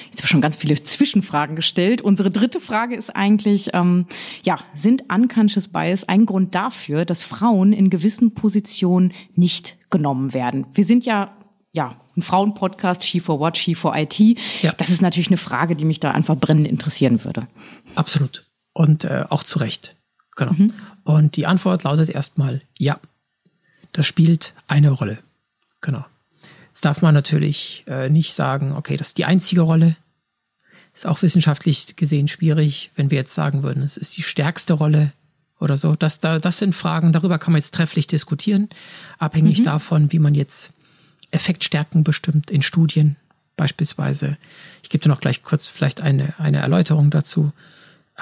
Jetzt 0.10 0.20
habe 0.20 0.26
ich 0.26 0.30
schon 0.30 0.42
ganz 0.42 0.58
viele 0.58 0.76
Zwischenfragen 0.76 1.56
gestellt. 1.56 2.02
Unsere 2.02 2.30
dritte 2.30 2.60
Frage 2.60 2.96
ist 2.96 3.16
eigentlich, 3.16 3.70
ähm, 3.74 4.06
ja, 4.44 4.60
sind 4.76 5.04
Unconscious 5.12 5.70
Bias 5.70 6.08
ein 6.08 6.26
Grund 6.26 6.54
dafür, 6.54 7.06
dass 7.06 7.24
Frauen 7.24 7.74
in 7.74 7.90
gewissen 7.90 8.34
Positionen 8.36 9.14
nicht 9.36 9.78
genommen 9.90 10.34
werden? 10.34 10.68
Wir 10.74 10.86
sind 10.86 11.06
ja 11.06 11.36
ja, 11.72 12.00
ein 12.16 12.22
Frauenpodcast, 12.22 13.04
She 13.04 13.20
for 13.20 13.40
What, 13.40 13.58
She 13.58 13.74
for 13.74 13.96
IT. 13.96 14.20
Ja. 14.62 14.74
Das 14.78 14.90
ist 14.90 15.02
natürlich 15.02 15.30
eine 15.30 15.38
Frage, 15.38 15.76
die 15.76 15.86
mich 15.86 16.00
da 16.00 16.12
einfach 16.12 16.38
brennend 16.38 16.68
interessieren 16.68 17.24
würde. 17.24 17.48
Absolut. 17.96 18.46
Und 18.74 19.06
äh, 19.06 19.26
auch 19.30 19.44
zu 19.44 19.60
Recht. 19.60 19.96
Genau. 20.36 20.54
Mhm. 20.54 20.74
Und 21.04 21.36
die 21.36 21.48
Antwort 21.48 21.84
lautet 21.84 22.10
erstmal 22.10 22.62
ja. 22.78 23.00
Das 23.92 24.06
spielt 24.08 24.54
eine 24.68 24.92
Rolle. 24.92 25.20
Genau. 25.82 26.06
Jetzt 26.74 26.86
darf 26.86 27.04
man 27.04 27.14
natürlich 27.14 27.84
äh, 27.86 28.10
nicht 28.10 28.34
sagen, 28.34 28.72
okay, 28.72 28.98
das 28.98 29.10
ist 29.10 29.20
die 29.20 29.26
einzige 29.26 29.62
Rolle. 29.62 29.96
Ist 30.96 31.06
auch 31.06 31.22
wissenschaftlich 31.22 31.96
gesehen 31.96 32.28
schwierig, 32.28 32.90
wenn 32.96 33.12
wir 33.12 33.20
jetzt 33.20 33.36
sagen 33.36 33.62
würden, 33.62 33.84
es 33.84 33.96
ist 33.96 34.18
die 34.18 34.24
stärkste 34.24 34.74
Rolle 34.74 35.14
oder 35.60 35.78
so. 35.78 35.96
Das, 35.96 36.20
da, 36.20 36.40
das 36.40 36.58
sind 36.58 36.74
Fragen, 36.74 37.12
darüber 37.12 37.38
kann 37.38 37.54
man 37.54 37.60
jetzt 37.60 37.76
trefflich 37.76 38.08
diskutieren, 38.08 38.70
abhängig 39.20 39.60
mhm. 39.60 39.66
davon, 39.66 40.12
wie 40.12 40.18
man 40.18 40.34
jetzt 40.34 40.74
Effektstärken 41.30 42.04
bestimmt 42.04 42.50
in 42.50 42.64
Studien 42.64 43.18
beispielsweise. 43.56 44.38
Ich 44.82 44.90
gebe 44.90 45.04
dir 45.04 45.10
noch 45.10 45.22
gleich 45.22 45.44
kurz 45.44 45.68
vielleicht 45.68 46.02
eine, 46.02 46.34
eine 46.40 46.58
Erläuterung 46.58 47.12
dazu. 47.12 47.52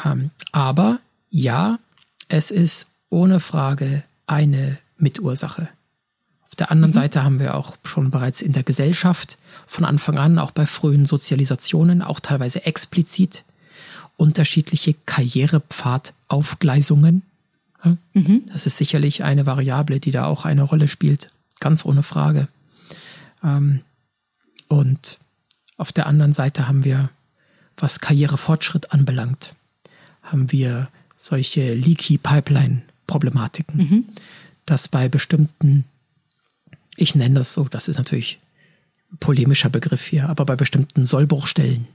Ähm, 0.04 0.32
aber 0.52 1.00
ja, 1.30 1.80
es 2.28 2.52
ist 2.52 2.88
ohne 3.10 3.40
Frage 3.40 4.04
eine 4.28 4.78
Mitursache. 4.98 5.70
Auf 6.52 6.56
der 6.58 6.72
anderen 6.72 6.92
mhm. 6.92 6.96
Seite 6.96 7.24
haben 7.24 7.40
wir 7.40 7.56
auch 7.56 7.78
schon 7.84 8.12
bereits 8.12 8.42
in 8.42 8.52
der 8.52 8.64
Gesellschaft 8.64 9.38
von 9.68 9.86
Anfang 9.86 10.18
an, 10.18 10.38
auch 10.38 10.52
bei 10.52 10.66
frühen 10.66 11.06
Sozialisationen, 11.06 12.02
auch 12.02 12.20
teilweise 12.20 12.66
explizit 12.66 13.46
unterschiedliche 14.18 14.96
Karrierepfadaufgleisungen. 15.06 17.24
Mhm. 18.14 18.44
Das 18.52 18.66
ist 18.66 18.78
sicherlich 18.78 19.24
eine 19.24 19.46
Variable, 19.46 20.00
die 20.00 20.12
da 20.12 20.26
auch 20.26 20.46
eine 20.46 20.64
Rolle 20.64 20.88
spielt. 20.88 21.30
Ganz 21.60 21.86
ohne 21.86 22.04
Frage. 22.04 22.48
Ähm, 23.44 23.82
und 24.68 25.18
auf 25.78 25.92
der 25.92 26.06
anderen 26.06 26.34
Seite 26.34 26.68
haben 26.68 26.84
wir, 26.84 27.10
was 27.78 28.00
Karrierefortschritt 28.00 28.94
anbelangt, 28.94 29.56
haben 30.22 30.52
wir 30.52 30.90
solche 31.18 31.74
Leaky 31.74 32.18
Pipeline 32.18 32.84
Problematiken, 33.08 33.78
mhm. 33.78 34.06
dass 34.66 34.88
bei 34.88 35.10
bestimmten, 35.10 35.86
ich 36.96 37.16
nenne 37.16 37.40
das 37.40 37.54
so, 37.54 37.66
das 37.66 37.88
ist 37.88 37.98
natürlich 37.98 38.40
ein 39.12 39.18
polemischer 39.18 39.70
Begriff 39.70 40.06
hier, 40.06 40.30
aber 40.30 40.46
bei 40.46 40.56
bestimmten 40.56 41.06
Sollbruchstellen 41.06 41.88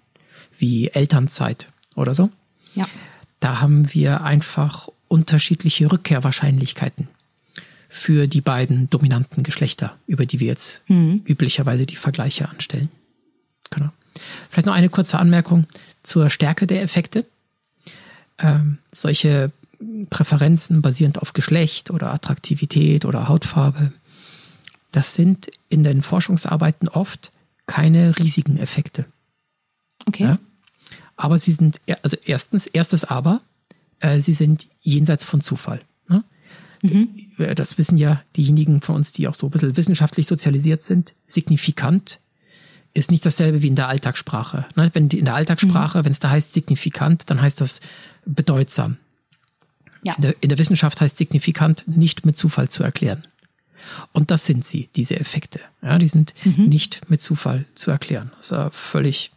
wie 0.58 0.88
Elternzeit 0.88 1.68
oder 1.94 2.14
so, 2.14 2.30
ja. 2.74 2.86
da 3.40 3.60
haben 3.60 3.92
wir 3.92 4.22
einfach 4.22 4.88
unterschiedliche 5.08 5.90
Rückkehrwahrscheinlichkeiten 5.90 7.08
für 7.88 8.26
die 8.26 8.40
beiden 8.40 8.90
dominanten 8.90 9.42
Geschlechter, 9.42 9.96
über 10.06 10.26
die 10.26 10.40
wir 10.40 10.48
jetzt 10.48 10.82
mhm. 10.88 11.22
üblicherweise 11.26 11.86
die 11.86 11.96
Vergleiche 11.96 12.48
anstellen. 12.48 12.90
Genau. 13.70 13.90
Vielleicht 14.50 14.66
noch 14.66 14.74
eine 14.74 14.88
kurze 14.88 15.18
Anmerkung 15.18 15.66
zur 16.02 16.30
Stärke 16.30 16.66
der 16.66 16.82
Effekte. 16.82 17.24
Ähm, 18.38 18.78
solche 18.92 19.50
Präferenzen 20.10 20.82
basierend 20.82 21.20
auf 21.20 21.32
Geschlecht 21.32 21.90
oder 21.90 22.12
Attraktivität 22.12 23.04
oder 23.04 23.28
Hautfarbe, 23.28 23.92
das 24.92 25.14
sind 25.14 25.50
in 25.68 25.84
den 25.84 26.02
Forschungsarbeiten 26.02 26.88
oft 26.88 27.32
keine 27.66 28.18
riesigen 28.18 28.58
Effekte. 28.58 29.06
Okay. 30.06 30.24
Ja? 30.24 30.38
Aber 31.16 31.38
sie 31.38 31.52
sind, 31.52 31.80
also 32.02 32.16
erstens, 32.24 32.66
erstes 32.66 33.04
Aber, 33.04 33.40
äh, 34.00 34.20
sie 34.20 34.32
sind 34.32 34.68
jenseits 34.80 35.24
von 35.24 35.40
Zufall. 35.40 35.80
Ne? 36.08 36.24
Mhm. 36.82 37.08
Äh, 37.38 37.54
das 37.54 37.78
wissen 37.78 37.96
ja 37.96 38.22
diejenigen 38.36 38.82
von 38.82 38.96
uns, 38.96 39.12
die 39.12 39.26
auch 39.28 39.34
so 39.34 39.46
ein 39.46 39.50
bisschen 39.50 39.76
wissenschaftlich 39.76 40.26
sozialisiert 40.26 40.82
sind. 40.82 41.14
Signifikant 41.26 42.20
ist 42.94 43.10
nicht 43.10 43.26
dasselbe 43.26 43.62
wie 43.62 43.68
in 43.68 43.76
der 43.76 43.88
Alltagssprache. 43.88 44.66
Ne? 44.74 44.90
Wenn 44.92 45.08
in 45.08 45.24
der 45.24 45.34
Alltagssprache, 45.34 45.98
mhm. 45.98 46.04
wenn 46.04 46.12
es 46.12 46.20
da 46.20 46.30
heißt 46.30 46.52
signifikant, 46.52 47.28
dann 47.30 47.40
heißt 47.40 47.60
das 47.60 47.80
bedeutsam. 48.24 48.98
Ja. 50.02 50.14
In, 50.14 50.22
der, 50.22 50.34
in 50.40 50.48
der 50.50 50.58
Wissenschaft 50.58 51.00
heißt 51.00 51.18
signifikant 51.18 51.84
nicht 51.88 52.24
mit 52.24 52.36
Zufall 52.36 52.68
zu 52.68 52.82
erklären. 52.82 53.26
Und 54.12 54.30
das 54.30 54.46
sind 54.46 54.66
sie, 54.66 54.88
diese 54.96 55.18
Effekte. 55.18 55.60
Ja, 55.82 55.98
die 55.98 56.08
sind 56.08 56.34
mhm. 56.44 56.66
nicht 56.66 57.08
mit 57.10 57.22
Zufall 57.22 57.64
zu 57.74 57.90
erklären. 57.90 58.32
Das 58.38 58.50
ist 58.50 58.76
völlig, 58.76 59.30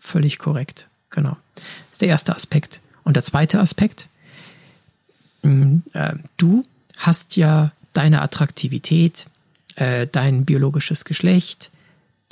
völlig 0.00 0.38
korrekt. 0.38 0.88
Genau. 1.10 1.36
Das 1.54 1.64
ist 1.92 2.02
der 2.02 2.08
erste 2.08 2.34
Aspekt. 2.34 2.80
Und 3.04 3.14
der 3.14 3.22
zweite 3.22 3.60
Aspekt, 3.60 4.08
mm, 5.42 5.78
äh, 5.92 6.14
du 6.36 6.64
hast 6.96 7.36
ja 7.36 7.72
deine 7.92 8.22
Attraktivität, 8.22 9.26
äh, 9.76 10.06
dein 10.10 10.44
biologisches 10.44 11.04
Geschlecht 11.04 11.70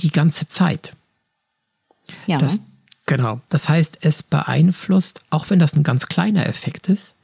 die 0.01 0.11
ganze 0.11 0.49
Zeit. 0.49 0.95
Ja. 2.27 2.39
Das, 2.39 2.61
genau. 3.07 3.41
Das 3.49 3.69
heißt, 3.69 3.99
es 4.01 4.23
beeinflusst, 4.23 5.23
auch 5.31 5.51
wenn 5.51 5.59
das 5.59 5.75
ein 5.75 5.83
ganz 5.83 6.07
kleiner 6.07 6.47
Effekt 6.47 6.89
ist, 6.89 7.17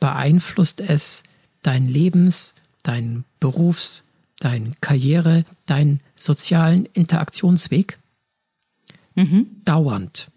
beeinflusst 0.00 0.80
es 0.80 1.22
dein 1.62 1.88
Lebens, 1.88 2.54
dein 2.86 3.24
Berufs, 3.40 4.04
dein 4.38 4.74
Karriere, 4.80 5.44
deinen 5.66 6.00
sozialen 6.14 6.86
Interaktionsweg 6.86 7.98
mhm. 9.14 9.46
dauernd. 9.64 10.30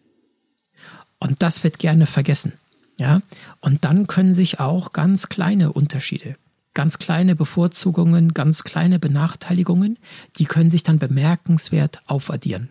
Und 1.19 1.41
das 1.41 1.63
wird 1.63 1.79
gerne 1.79 2.05
vergessen. 2.05 2.53
Ja, 2.97 3.21
und 3.61 3.85
dann 3.85 4.07
können 4.07 4.35
sich 4.35 4.59
auch 4.59 4.91
ganz 4.91 5.29
kleine 5.29 5.71
Unterschiede, 5.71 6.35
ganz 6.73 6.99
kleine 6.99 7.33
Bevorzugungen, 7.33 8.33
ganz 8.33 8.65
kleine 8.65 8.99
Benachteiligungen, 8.99 9.97
die 10.37 10.43
können 10.43 10.69
sich 10.69 10.83
dann 10.83 10.99
bemerkenswert 10.99 12.01
aufaddieren. 12.07 12.67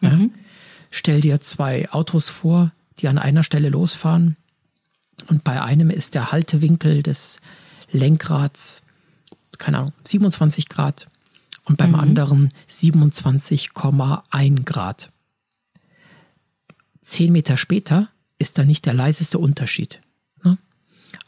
Ja? 0.00 0.10
Mhm. 0.10 0.32
Stell 0.90 1.20
dir 1.20 1.40
zwei 1.42 1.88
Autos 1.92 2.28
vor, 2.28 2.72
die 2.98 3.06
an 3.06 3.18
einer 3.18 3.44
Stelle 3.44 3.68
losfahren 3.68 4.36
und 5.28 5.44
bei 5.44 5.62
einem 5.62 5.90
ist 5.90 6.14
der 6.14 6.32
Haltewinkel 6.32 7.04
des 7.04 7.40
Lenkrads, 7.90 8.82
keine 9.58 9.78
Ahnung, 9.78 9.92
27 10.04 10.68
Grad 10.68 11.08
und 11.64 11.76
beim 11.78 11.90
mhm. 11.90 12.00
anderen 12.00 12.48
27,1 12.68 14.64
Grad. 14.64 15.10
Zehn 17.02 17.32
Meter 17.32 17.56
später 17.56 18.08
ist 18.38 18.58
da 18.58 18.64
nicht 18.64 18.86
der 18.86 18.94
leiseste 18.94 19.38
Unterschied. 19.38 20.00
Ne? 20.42 20.58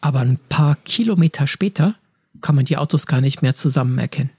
Aber 0.01 0.21
ein 0.21 0.39
paar 0.49 0.77
Kilometer 0.77 1.47
später 1.47 1.95
kann 2.41 2.55
man 2.55 2.65
die 2.65 2.77
Autos 2.77 3.07
gar 3.07 3.21
nicht 3.21 3.43
mehr 3.43 3.55
zusammen 3.55 3.99
erkennen. 3.99 4.31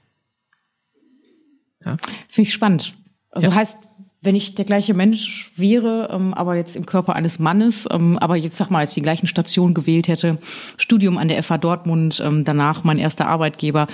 Ja? 1.84 1.96
Finde 2.28 2.48
ich 2.48 2.54
spannend. 2.54 2.94
Also 3.30 3.48
ja. 3.48 3.54
heißt, 3.54 3.76
wenn 4.22 4.34
ich 4.34 4.54
der 4.54 4.64
gleiche 4.64 4.94
Mensch 4.94 5.50
wäre, 5.56 6.10
ähm, 6.12 6.34
aber 6.34 6.56
jetzt 6.56 6.76
im 6.76 6.86
Körper 6.86 7.16
eines 7.16 7.38
Mannes, 7.38 7.86
ähm, 7.90 8.18
aber 8.18 8.36
jetzt 8.36 8.56
sag 8.56 8.70
mal, 8.70 8.80
als 8.80 8.90
ich 8.90 8.96
die 8.96 9.02
gleichen 9.02 9.26
Station 9.26 9.74
gewählt 9.74 10.08
hätte, 10.08 10.38
Studium 10.76 11.18
an 11.18 11.28
der 11.28 11.42
FH 11.42 11.58
Dortmund, 11.58 12.22
ähm, 12.24 12.44
danach 12.44 12.84
mein 12.84 12.98
erster 12.98 13.26
Arbeitgeber, 13.26 13.88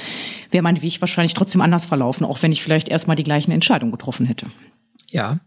wäre 0.50 0.62
mein 0.62 0.82
Weg 0.82 1.00
wahrscheinlich 1.00 1.34
trotzdem 1.34 1.60
anders 1.60 1.84
verlaufen, 1.84 2.24
auch 2.24 2.42
wenn 2.42 2.52
ich 2.52 2.62
vielleicht 2.62 2.88
erstmal 2.88 3.16
die 3.16 3.24
gleichen 3.24 3.52
Entscheidungen 3.52 3.92
getroffen 3.92 4.26
hätte. 4.26 4.46
Ja, 5.08 5.38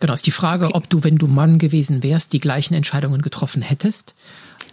Genau, 0.00 0.12
ist 0.12 0.26
die 0.26 0.30
Frage, 0.30 0.74
ob 0.74 0.88
du, 0.88 1.02
wenn 1.02 1.16
du 1.16 1.26
Mann 1.26 1.58
gewesen 1.58 2.02
wärst, 2.02 2.32
die 2.32 2.40
gleichen 2.40 2.74
Entscheidungen 2.74 3.20
getroffen 3.20 3.62
hättest. 3.62 4.14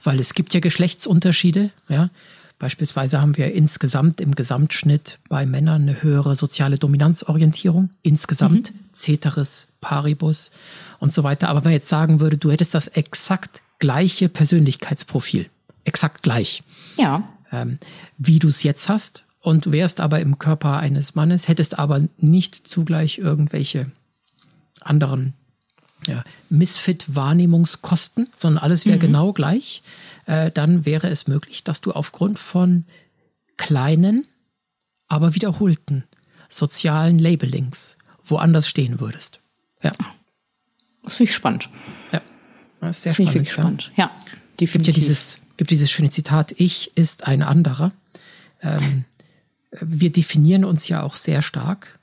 Weil 0.04 0.20
es 0.20 0.36
gibt 0.36 0.54
ja 0.54 0.60
Geschlechtsunterschiede, 0.60 1.72
ja. 1.90 2.10
Beispielsweise 2.58 3.22
haben 3.22 3.36
wir 3.36 3.52
insgesamt 3.52 4.22
im 4.22 4.34
Gesamtschnitt 4.34 5.20
bei 5.28 5.46
Männern 5.46 5.82
eine 5.82 6.02
höhere 6.02 6.38
soziale 6.38 6.78
Dominanzorientierung. 6.78 7.90
Insgesamt 8.02 8.72
mhm. 8.72 8.80
Ceteris 8.96 9.68
Paribus 9.82 10.52
und 11.00 11.14
so 11.14 11.24
weiter. 11.24 11.50
Aber 11.50 11.60
wenn 11.60 11.72
man 11.72 11.74
jetzt 11.74 11.90
sagen 11.90 12.20
würde, 12.20 12.38
du 12.38 12.52
hättest 12.52 12.74
das 12.74 12.88
exakt 12.88 13.62
gleiche 13.80 14.30
Persönlichkeitsprofil, 14.30 15.50
exakt 15.84 16.24
gleich. 16.24 16.64
Ja. 16.98 17.28
Ähm, 17.52 17.80
wie 18.18 18.40
du 18.40 18.48
es 18.48 18.64
jetzt 18.64 18.90
hast 18.90 19.26
und 19.42 19.72
wärst 19.72 20.00
aber 20.00 20.20
im 20.20 20.40
Körper 20.40 20.80
eines 20.80 21.16
Mannes, 21.16 21.48
hättest 21.48 21.78
aber 21.78 22.08
nicht 22.18 22.68
zugleich 22.68 23.20
irgendwelche 23.20 23.92
anderen 24.82 25.34
ja, 26.08 26.24
Misfit-Wahrnehmungskosten, 26.50 28.30
sondern 28.36 28.64
alles 28.64 28.86
wäre 28.86 28.98
mhm. 28.98 29.02
genau 29.02 29.34
gleich, 29.34 29.84
äh, 30.26 30.52
dann 30.52 30.86
wäre 30.86 31.10
es 31.10 31.28
möglich, 31.28 31.64
dass 31.64 31.82
du 31.82 31.92
aufgrund 31.92 32.40
von 32.40 32.86
kleinen, 33.58 34.26
aber 35.08 35.36
wiederholten 35.36 36.04
sozialen 36.50 37.20
Labelings 37.20 37.98
woanders 38.26 38.68
stehen 38.68 39.00
würdest. 39.00 39.40
Ja. 39.82 39.92
Das 41.04 41.16
finde 41.16 41.30
ich 41.30 41.36
spannend. 41.36 41.70
Ja, 42.12 42.22
das 42.82 42.98
ist 42.98 43.04
sehr 43.04 43.14
spannend. 43.14 43.36
Ich 43.36 43.52
spannend. 43.52 43.92
Ja, 43.96 44.12
definitiv. 44.60 44.86
Gibt 44.86 44.88
ja 44.88 44.94
dieses, 44.94 45.40
gibt 45.58 45.72
dieses 45.72 45.92
schöne 45.92 46.10
Zitat, 46.10 46.54
ich 46.58 46.96
ist 46.96 47.28
ein 47.28 47.44
anderer. 47.44 47.92
Ähm, 48.62 49.06
wir 49.82 50.12
definieren 50.12 50.66
uns 50.66 50.88
ja 50.88 51.04
auch 51.04 51.16
sehr 51.16 51.42
stark 51.42 52.00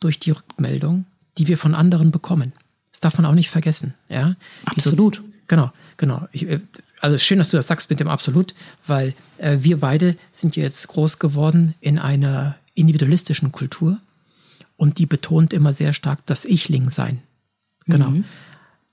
durch 0.00 0.20
die 0.20 0.32
Rückmeldung 0.32 1.06
die 1.38 1.48
wir 1.48 1.58
von 1.58 1.74
anderen 1.74 2.10
bekommen. 2.10 2.52
Das 2.90 3.00
darf 3.00 3.16
man 3.16 3.26
auch 3.26 3.34
nicht 3.34 3.50
vergessen. 3.50 3.94
Ja? 4.08 4.36
Absolut. 4.64 5.22
genau, 5.48 5.72
genau. 5.96 6.28
Ich, 6.32 6.48
äh, 6.48 6.60
also 7.00 7.18
schön, 7.18 7.38
dass 7.38 7.50
du 7.50 7.56
das 7.56 7.66
sagst 7.66 7.90
mit 7.90 8.00
dem 8.00 8.08
Absolut, 8.08 8.54
weil 8.86 9.14
äh, 9.38 9.58
wir 9.60 9.78
beide 9.80 10.16
sind 10.32 10.56
jetzt 10.56 10.88
groß 10.88 11.18
geworden 11.18 11.74
in 11.80 11.98
einer 11.98 12.56
individualistischen 12.74 13.52
Kultur 13.52 13.98
und 14.76 14.98
die 14.98 15.06
betont 15.06 15.52
immer 15.52 15.72
sehr 15.72 15.92
stark 15.92 16.24
das 16.26 16.44
Ichling 16.44 16.90
sein. 16.90 17.22
Genau. 17.86 18.10
Mhm. 18.10 18.24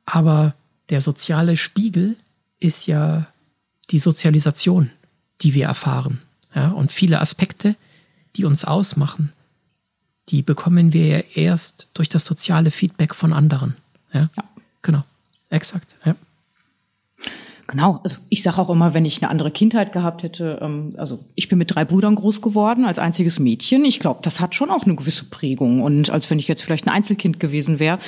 Aber 0.06 0.56
der 0.90 1.02
soziale 1.02 1.58
Spiegel 1.58 2.18
ist 2.60 2.88
ja 2.88 3.28
die 3.90 4.00
Sozialisation, 4.00 4.90
die 5.42 5.54
wir 5.54 5.66
erfahren. 5.66 6.22
Ja? 6.54 6.70
Und 6.70 6.92
viele 6.92 7.22
Aspekte, 7.22 7.76
die 8.36 8.46
uns 8.46 8.66
ausmachen, 8.66 9.32
die 10.30 10.42
bekommen 10.44 10.94
wir 10.94 11.08
ja 11.08 11.20
erst 11.36 11.88
durch 11.94 12.10
das 12.10 12.26
soziale 12.26 12.72
Feedback 12.72 13.16
von 13.16 13.34
anderen. 13.34 13.76
Ja, 14.14 14.30
ja. 14.36 14.44
genau, 14.82 15.04
exakt. 15.50 15.96
Ja. 16.06 16.16
Genau, 17.72 18.02
also 18.04 18.18
ich 18.28 18.44
sage 18.44 18.58
auch 18.58 18.70
immer, 18.70 18.94
wenn 18.94 19.06
ich 19.06 19.22
eine 19.22 19.32
andere 19.32 19.50
Kindheit 19.50 19.94
gehabt 19.94 20.24
hätte, 20.24 20.60
ähm, 20.62 20.94
also 20.98 21.20
ich 21.36 21.48
bin 21.48 21.58
mit 21.58 21.74
drei 21.74 21.86
Brüdern 21.86 22.16
groß 22.16 22.42
geworden 22.42 22.84
als 22.84 23.00
einziges 23.00 23.40
Mädchen. 23.40 23.86
Ich 23.86 24.02
glaube, 24.02 24.20
das 24.24 24.42
hat 24.42 24.56
schon 24.56 24.70
auch 24.70 24.84
eine 24.84 24.96
gewisse 24.96 25.24
Prägung. 25.24 25.82
Und 25.82 26.10
als 26.10 26.30
wenn 26.30 26.38
ich 26.38 26.50
jetzt 26.50 26.64
vielleicht 26.64 26.86
ein 26.86 26.90
Einzelkind 26.90 27.40
gewesen 27.40 27.80
wäre 27.80 28.00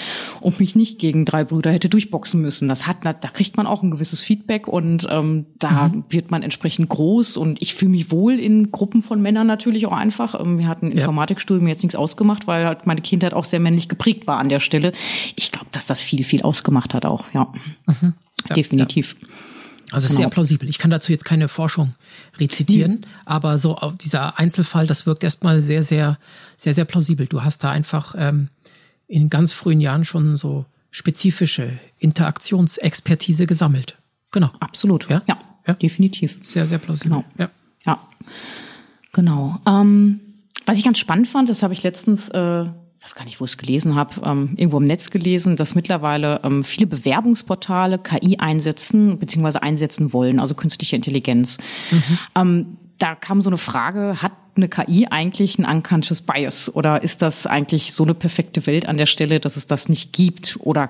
und 0.42 0.60
mich 0.60 0.76
nicht 0.76 1.00
gegen 1.00 1.24
drei 1.24 1.46
Brüder 1.46 1.72
hätte 1.72 1.88
durchboxen 1.88 2.42
müssen, 2.42 2.68
das 2.68 2.88
hat, 2.88 2.98
da 3.06 3.14
kriegt 3.14 3.56
man 3.56 3.66
auch 3.66 3.84
ein 3.84 3.92
gewisses 3.92 4.20
Feedback 4.20 4.68
und 4.68 5.08
ähm, 5.10 5.46
da 5.60 5.88
mhm. 5.88 6.04
wird 6.10 6.30
man 6.30 6.44
entsprechend 6.44 6.90
groß. 6.90 7.38
Und 7.38 7.62
ich 7.62 7.74
fühle 7.74 7.92
mich 7.92 8.12
wohl 8.12 8.34
in 8.34 8.70
Gruppen 8.70 9.02
von 9.02 9.22
Männern 9.22 9.48
natürlich 9.48 9.86
auch 9.86 9.94
einfach. 9.94 10.38
Ähm, 10.38 10.58
wir 10.58 10.68
hatten 10.68 10.92
Informatikstudium 10.92 11.70
jetzt 11.70 11.84
nichts 11.84 11.96
ausgemacht, 11.96 12.48
weil 12.48 12.66
halt 12.66 12.86
meine 12.86 13.00
Kindheit 13.00 13.34
auch 13.34 13.46
sehr 13.46 13.62
männlich 13.62 13.88
geprägt 13.88 14.28
war 14.28 14.40
an 14.40 14.50
der 14.50 14.60
Stelle. 14.60 14.92
Ich 15.38 15.54
glaube, 15.54 15.68
dass 15.72 15.86
das 15.86 16.02
viel, 16.02 16.26
viel 16.26 16.42
ausgemacht 16.42 16.94
hat 16.94 17.06
auch, 17.06 17.28
ja. 17.34 17.48
Mhm. 17.88 18.14
ja 18.50 18.56
Definitiv. 18.56 19.16
Ja. 19.22 19.28
Also 19.94 20.08
genau. 20.08 20.18
sehr 20.18 20.30
plausibel. 20.30 20.70
Ich 20.70 20.78
kann 20.78 20.92
dazu 20.92 21.12
jetzt 21.12 21.26
keine 21.26 21.48
Forschung 21.48 21.94
rezitieren, 22.40 22.92
mhm. 22.92 23.06
aber 23.26 23.58
so 23.58 23.76
auf 23.76 23.96
dieser 23.98 24.40
Einzelfall, 24.40 24.88
das 24.88 25.06
wirkt 25.06 25.24
erstmal 25.24 25.62
sehr, 25.62 25.84
sehr, 25.84 26.18
sehr, 26.58 26.74
sehr 26.74 26.86
plausibel. 26.86 27.28
Du 27.28 27.44
hast 27.44 27.64
da 27.64 27.72
einfach 27.72 28.16
ähm, 28.18 28.50
in 29.08 29.30
ganz 29.30 29.52
frühen 29.52 29.82
Jahren 29.82 30.06
schon 30.06 30.38
so 30.38 30.66
spezifische 30.92 31.80
Interaktionsexpertise 32.00 33.48
gesammelt. 33.48 33.98
Genau. 34.32 34.50
Absolut. 34.60 35.10
Ja, 35.10 35.22
ja, 35.28 35.40
ja. 35.68 35.74
definitiv. 35.76 36.38
Sehr, 36.42 36.68
sehr 36.68 36.78
plausibel. 36.78 37.18
Genau. 37.18 37.26
Ja. 37.38 37.50
ja. 37.86 38.00
Genau. 39.12 39.60
Ähm, 39.68 40.20
was 40.66 40.78
ich 40.78 40.84
ganz 40.84 41.00
spannend 41.00 41.28
fand, 41.28 41.50
das 41.50 41.62
habe 41.64 41.74
ich 41.74 41.84
letztens 41.84 42.30
äh, 42.30 42.66
weiß 43.04 43.16
gar 43.16 43.26
nicht, 43.26 43.42
wo 43.42 43.46
ich 43.46 43.52
es 43.52 43.58
gelesen 43.58 43.96
habe, 43.96 44.22
ähm, 44.24 44.54
irgendwo 44.56 44.78
im 44.78 44.86
Netz 44.86 45.10
gelesen, 45.10 45.56
dass 45.56 45.76
mittlerweile 45.76 46.40
ähm, 46.44 46.64
viele 46.64 46.88
Bewerbungsportale 46.88 48.00
KI 48.00 48.38
einsetzen 48.38 49.20
bzw. 49.20 49.60
einsetzen 49.60 50.14
wollen, 50.14 50.40
also 50.40 50.56
künstliche 50.56 50.96
Intelligenz. 50.96 51.58
Mhm. 51.92 52.20
Ähm, 52.36 52.78
da 53.00 53.16
kam 53.16 53.42
so 53.42 53.50
eine 53.50 53.58
Frage, 53.58 54.22
hat 54.22 54.32
eine 54.56 54.70
KI 54.70 55.08
eigentlich 55.10 55.60
ein 55.60 55.66
unconscious 55.66 56.22
bias 56.22 56.74
oder 56.74 57.04
ist 57.04 57.22
das 57.22 57.46
eigentlich 57.48 57.94
so 57.94 58.04
eine 58.04 58.14
perfekte 58.14 58.66
Welt 58.68 58.86
an 58.86 58.98
der 58.98 59.08
Stelle, 59.08 59.40
dass 59.40 59.58
es 59.58 59.68
das 59.68 59.90
nicht 59.90 60.14
gibt 60.14 60.58
oder 60.62 60.90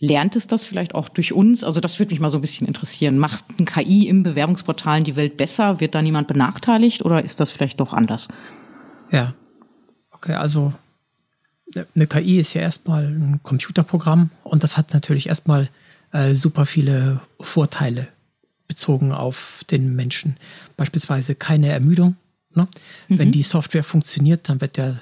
lernt 0.00 0.34
es 0.36 0.46
das 0.48 0.64
vielleicht 0.64 0.94
auch 0.94 1.08
durch 1.08 1.32
uns? 1.32 1.62
Also 1.62 1.80
das 1.80 1.98
würde 1.98 2.12
mich 2.12 2.20
mal 2.20 2.30
so 2.30 2.38
ein 2.38 2.40
bisschen 2.40 2.66
interessieren. 2.66 3.18
Macht 3.18 3.44
ein 3.60 3.66
KI 3.66 4.08
im 4.08 4.22
Bewerbungsportalen 4.22 5.04
die 5.04 5.14
Welt 5.14 5.36
besser? 5.36 5.78
Wird 5.80 5.94
da 5.94 6.02
niemand 6.02 6.26
benachteiligt 6.26 7.04
oder 7.04 7.22
ist 7.22 7.38
das 7.38 7.52
vielleicht 7.52 7.78
doch 7.78 7.92
anders? 7.92 8.28
Ja. 9.10 9.34
Okay, 10.10 10.32
also 10.32 10.72
eine 11.94 12.06
KI 12.06 12.40
ist 12.40 12.54
ja 12.54 12.60
erstmal 12.60 13.06
ein 13.06 13.40
Computerprogramm 13.42 14.30
und 14.42 14.62
das 14.62 14.76
hat 14.76 14.92
natürlich 14.92 15.28
erstmal 15.28 15.70
äh, 16.12 16.34
super 16.34 16.66
viele 16.66 17.20
Vorteile 17.40 18.08
bezogen 18.68 19.12
auf 19.12 19.64
den 19.70 19.94
Menschen. 19.94 20.36
Beispielsweise 20.76 21.34
keine 21.34 21.68
Ermüdung. 21.68 22.16
Ne? 22.54 22.68
Mhm. 23.08 23.18
Wenn 23.18 23.32
die 23.32 23.42
Software 23.42 23.84
funktioniert, 23.84 24.48
dann 24.48 24.60
wird 24.60 24.76
der, 24.76 25.00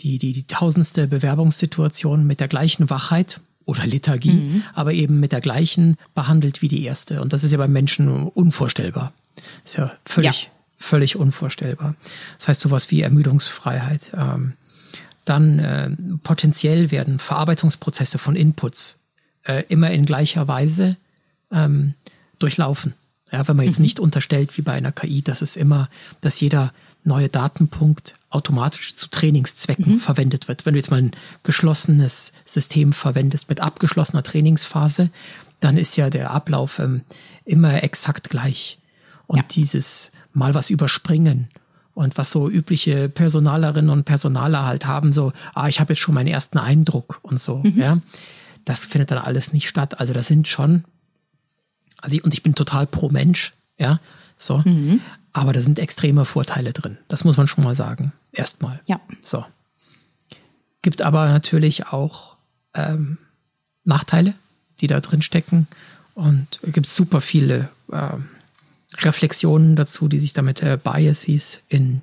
die, 0.00 0.18
die, 0.18 0.32
die 0.32 0.46
tausendste 0.46 1.06
Bewerbungssituation 1.06 2.26
mit 2.26 2.40
der 2.40 2.48
gleichen 2.48 2.90
Wachheit 2.90 3.40
oder 3.66 3.86
Lethargie, 3.86 4.32
mhm. 4.32 4.62
aber 4.74 4.92
eben 4.92 5.20
mit 5.20 5.32
der 5.32 5.40
gleichen 5.40 5.96
behandelt 6.14 6.62
wie 6.62 6.68
die 6.68 6.84
erste. 6.84 7.20
Und 7.20 7.32
das 7.32 7.44
ist 7.44 7.52
ja 7.52 7.58
beim 7.58 7.72
Menschen 7.72 8.08
unvorstellbar. 8.08 9.12
Ist 9.64 9.76
ja 9.76 9.92
völlig, 10.04 10.44
ja. 10.44 10.48
völlig 10.78 11.16
unvorstellbar. 11.16 11.96
Das 12.38 12.48
heißt 12.48 12.60
sowas 12.60 12.90
wie 12.90 13.00
Ermüdungsfreiheit. 13.00 14.12
Ähm, 14.16 14.54
dann 15.24 15.58
äh, 15.58 15.90
potenziell 16.22 16.90
werden 16.90 17.18
Verarbeitungsprozesse 17.18 18.18
von 18.18 18.36
Inputs 18.36 18.98
äh, 19.44 19.64
immer 19.68 19.90
in 19.90 20.06
gleicher 20.06 20.48
Weise 20.48 20.96
ähm, 21.50 21.94
durchlaufen. 22.38 22.94
Ja, 23.32 23.48
wenn 23.48 23.56
man 23.56 23.66
jetzt 23.66 23.78
mhm. 23.78 23.84
nicht 23.84 24.00
unterstellt, 24.00 24.56
wie 24.56 24.62
bei 24.62 24.72
einer 24.72 24.92
KI, 24.92 25.22
dass 25.22 25.42
es 25.42 25.56
immer, 25.56 25.88
dass 26.20 26.40
jeder 26.40 26.72
neue 27.02 27.28
Datenpunkt 27.28 28.14
automatisch 28.30 28.94
zu 28.94 29.08
Trainingszwecken 29.08 29.94
mhm. 29.94 29.98
verwendet 29.98 30.46
wird. 30.46 30.64
Wenn 30.64 30.74
du 30.74 30.78
jetzt 30.78 30.90
mal 30.90 31.02
ein 31.02 31.12
geschlossenes 31.42 32.32
System 32.44 32.92
verwendest 32.92 33.48
mit 33.48 33.60
abgeschlossener 33.60 34.22
Trainingsphase, 34.22 35.10
dann 35.60 35.76
ist 35.78 35.96
ja 35.96 36.10
der 36.10 36.30
Ablauf 36.30 36.78
ähm, 36.78 37.02
immer 37.44 37.82
exakt 37.82 38.30
gleich. 38.30 38.78
Und 39.26 39.38
ja. 39.38 39.44
dieses 39.50 40.12
mal 40.32 40.54
was 40.54 40.70
überspringen 40.70 41.48
und 41.94 42.18
was 42.18 42.30
so 42.30 42.50
übliche 42.50 43.08
Personalerinnen 43.08 43.90
und 43.90 44.04
Personaler 44.04 44.66
halt 44.66 44.86
haben, 44.86 45.12
so, 45.12 45.32
ah, 45.54 45.68
ich 45.68 45.80
habe 45.80 45.92
jetzt 45.92 46.00
schon 46.00 46.14
meinen 46.14 46.26
ersten 46.26 46.58
Eindruck 46.58 47.20
und 47.22 47.40
so, 47.40 47.58
mhm. 47.58 47.80
ja. 47.80 47.98
Das 48.64 48.86
findet 48.86 49.10
dann 49.10 49.18
alles 49.18 49.52
nicht 49.52 49.68
statt. 49.68 50.00
Also 50.00 50.14
das 50.14 50.26
sind 50.26 50.48
schon, 50.48 50.84
also 52.00 52.16
ich, 52.16 52.24
und 52.24 52.32
ich 52.32 52.42
bin 52.42 52.54
total 52.54 52.86
pro 52.86 53.10
Mensch, 53.10 53.52
ja, 53.78 54.00
so. 54.38 54.58
Mhm. 54.58 55.00
Aber 55.32 55.52
da 55.52 55.60
sind 55.60 55.78
extreme 55.78 56.24
Vorteile 56.24 56.72
drin. 56.72 56.96
Das 57.08 57.24
muss 57.24 57.36
man 57.36 57.46
schon 57.46 57.64
mal 57.64 57.74
sagen. 57.74 58.12
Erstmal. 58.32 58.80
Ja. 58.86 59.00
So. 59.20 59.44
Gibt 60.80 61.02
aber 61.02 61.26
natürlich 61.26 61.88
auch 61.88 62.36
ähm, 62.72 63.18
Nachteile, 63.84 64.34
die 64.80 64.86
da 64.86 65.00
drin 65.00 65.22
stecken. 65.22 65.66
Und 66.14 66.60
es 66.62 66.72
gibt 66.72 66.86
super 66.86 67.20
viele 67.20 67.68
ähm, 67.92 68.28
Reflexionen 68.98 69.76
dazu, 69.76 70.08
die 70.08 70.18
sich 70.18 70.32
damit 70.32 70.62
äh, 70.62 70.78
Biases 70.82 71.60
in 71.68 72.02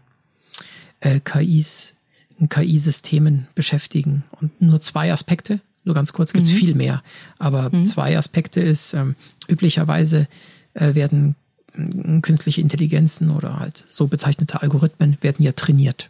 äh, 1.00 1.20
KIs, 1.20 1.94
in 2.40 2.50
KI-Systemen 2.50 3.48
beschäftigen. 3.56 4.24
Und 4.40 4.62
nur 4.62 4.82
zwei 4.82 5.12
Aspekte, 5.12 5.60
nur 5.84 5.96
ganz 5.96 6.14
kurz, 6.14 6.34
gibt 6.34 6.46
es 6.46 6.52
mhm. 6.52 6.58
viel 6.58 6.76
mehr, 6.76 7.04
aber 7.40 7.70
mhm. 7.72 7.86
zwei 7.86 8.18
Aspekte 8.18 8.62
ist, 8.62 8.94
ähm, 8.94 9.16
üblicherweise 9.48 10.28
äh, 10.74 10.94
werden 10.96 11.36
äh, 11.76 12.22
künstliche 12.22 12.62
Intelligenzen 12.62 13.32
oder 13.32 13.60
halt 13.60 13.86
so 13.88 14.08
bezeichnete 14.08 14.62
Algorithmen 14.62 15.18
werden 15.22 15.44
ja 15.44 15.54
trainiert. 15.54 16.10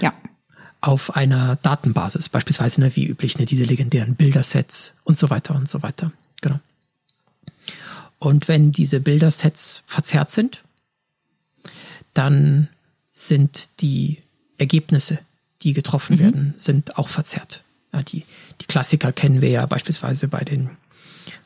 Ja. 0.00 0.12
Auf 0.80 1.14
einer 1.14 1.56
Datenbasis, 1.56 2.28
beispielsweise 2.28 2.80
ne, 2.80 2.96
wie 2.96 3.06
üblich, 3.06 3.38
ne, 3.38 3.44
diese 3.44 3.64
legendären 3.64 4.14
Bildersets 4.14 4.94
und 5.04 5.18
so 5.18 5.30
weiter 5.30 5.54
und 5.54 5.68
so 5.68 5.82
weiter. 5.82 6.12
Genau. 6.40 6.58
Und 8.20 8.48
wenn 8.48 8.70
diese 8.70 9.00
Bildersets 9.00 9.82
verzerrt 9.86 10.30
sind, 10.30 10.62
dann 12.14 12.68
sind 13.12 13.68
die 13.80 14.18
Ergebnisse, 14.58 15.18
die 15.62 15.72
getroffen 15.72 16.16
mhm. 16.16 16.20
werden, 16.20 16.54
sind 16.58 16.98
auch 16.98 17.08
verzerrt. 17.08 17.64
Ja, 17.92 18.02
die, 18.02 18.24
die 18.60 18.66
Klassiker 18.66 19.10
kennen 19.10 19.40
wir 19.40 19.48
ja 19.48 19.66
beispielsweise 19.66 20.28
bei 20.28 20.44
den, 20.44 20.70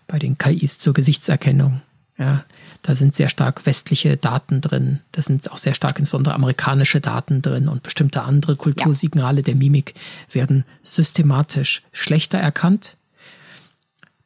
bei 0.08 0.18
den 0.18 0.36
KIs 0.36 0.78
zur 0.78 0.94
Gesichtserkennung. 0.94 1.80
Ja, 2.18 2.44
da 2.82 2.94
sind 2.94 3.14
sehr 3.14 3.28
stark 3.28 3.66
westliche 3.66 4.16
Daten 4.16 4.60
drin. 4.60 5.00
Da 5.12 5.22
sind 5.22 5.50
auch 5.50 5.58
sehr 5.58 5.74
stark 5.74 5.98
insbesondere 6.00 6.34
amerikanische 6.34 7.00
Daten 7.00 7.40
drin 7.40 7.68
und 7.68 7.84
bestimmte 7.84 8.22
andere 8.22 8.56
Kultursignale 8.56 9.38
ja. 9.38 9.42
der 9.42 9.54
Mimik 9.54 9.94
werden 10.32 10.64
systematisch 10.82 11.82
schlechter 11.92 12.38
erkannt. 12.38 12.96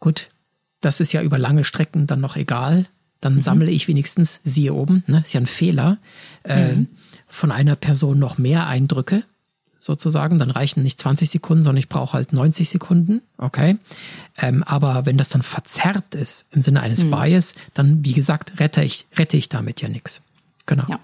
Gut, 0.00 0.28
das 0.80 1.00
ist 1.00 1.12
ja 1.12 1.22
über 1.22 1.38
lange 1.38 1.64
Strecken 1.64 2.06
dann 2.06 2.20
noch 2.20 2.36
egal. 2.36 2.86
Dann 3.20 3.36
mhm. 3.36 3.40
sammle 3.40 3.70
ich 3.70 3.88
wenigstens, 3.88 4.40
siehe 4.44 4.74
oben, 4.74 5.02
ne, 5.06 5.22
ist 5.24 5.32
ja 5.32 5.40
ein 5.40 5.46
Fehler, 5.46 5.98
äh, 6.44 6.74
mhm. 6.74 6.88
von 7.26 7.50
einer 7.50 7.74
Person 7.74 8.18
noch 8.18 8.38
mehr 8.38 8.66
Eindrücke, 8.68 9.24
sozusagen. 9.78 10.38
Dann 10.38 10.50
reichen 10.50 10.82
nicht 10.82 11.00
20 11.00 11.28
Sekunden, 11.28 11.62
sondern 11.64 11.78
ich 11.78 11.88
brauche 11.88 12.12
halt 12.12 12.32
90 12.32 12.70
Sekunden. 12.70 13.22
Okay. 13.36 13.78
Ähm, 14.36 14.62
aber 14.62 15.06
wenn 15.06 15.18
das 15.18 15.30
dann 15.30 15.42
verzerrt 15.42 16.14
ist 16.14 16.46
im 16.52 16.62
Sinne 16.62 16.80
eines 16.80 17.04
mhm. 17.04 17.10
Bias, 17.10 17.54
dann, 17.74 18.04
wie 18.04 18.12
gesagt, 18.12 18.60
rette 18.60 18.84
ich, 18.84 19.06
rette 19.16 19.36
ich 19.36 19.48
damit 19.48 19.80
ja 19.80 19.88
nichts. 19.88 20.22
Genau. 20.66 20.86
Ja. 20.88 21.00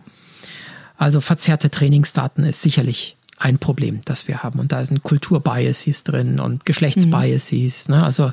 Also 0.96 1.20
verzerrte 1.20 1.70
Trainingsdaten 1.70 2.44
ist 2.44 2.62
sicherlich 2.62 3.16
ein 3.38 3.58
Problem, 3.58 4.00
das 4.04 4.28
wir 4.28 4.42
haben. 4.42 4.60
Und 4.60 4.72
da 4.72 4.84
sind 4.86 5.02
Kulturbiases 5.02 6.04
drin 6.04 6.38
und 6.38 6.64
Geschlechtsbiases, 6.64 7.88
mhm. 7.88 7.94
ne? 7.94 8.04
also 8.04 8.32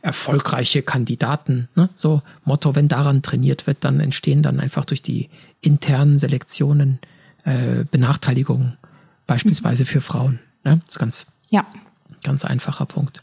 erfolgreiche 0.00 0.82
Kandidaten. 0.82 1.68
Ne? 1.74 1.90
So 1.94 2.22
Motto, 2.44 2.74
wenn 2.74 2.88
daran 2.88 3.22
trainiert 3.22 3.66
wird, 3.66 3.78
dann 3.80 4.00
entstehen 4.00 4.42
dann 4.42 4.58
einfach 4.58 4.84
durch 4.84 5.02
die 5.02 5.28
internen 5.60 6.18
Selektionen 6.18 6.98
äh, 7.44 7.84
Benachteiligungen, 7.90 8.78
beispielsweise 9.26 9.84
mhm. 9.84 9.86
für 9.86 10.00
Frauen. 10.00 10.38
Ne? 10.64 10.80
Das 10.86 10.94
ist 10.94 10.98
ganz, 10.98 11.26
ja. 11.50 11.66
ganz 12.22 12.44
einfacher 12.44 12.86
Punkt. 12.86 13.22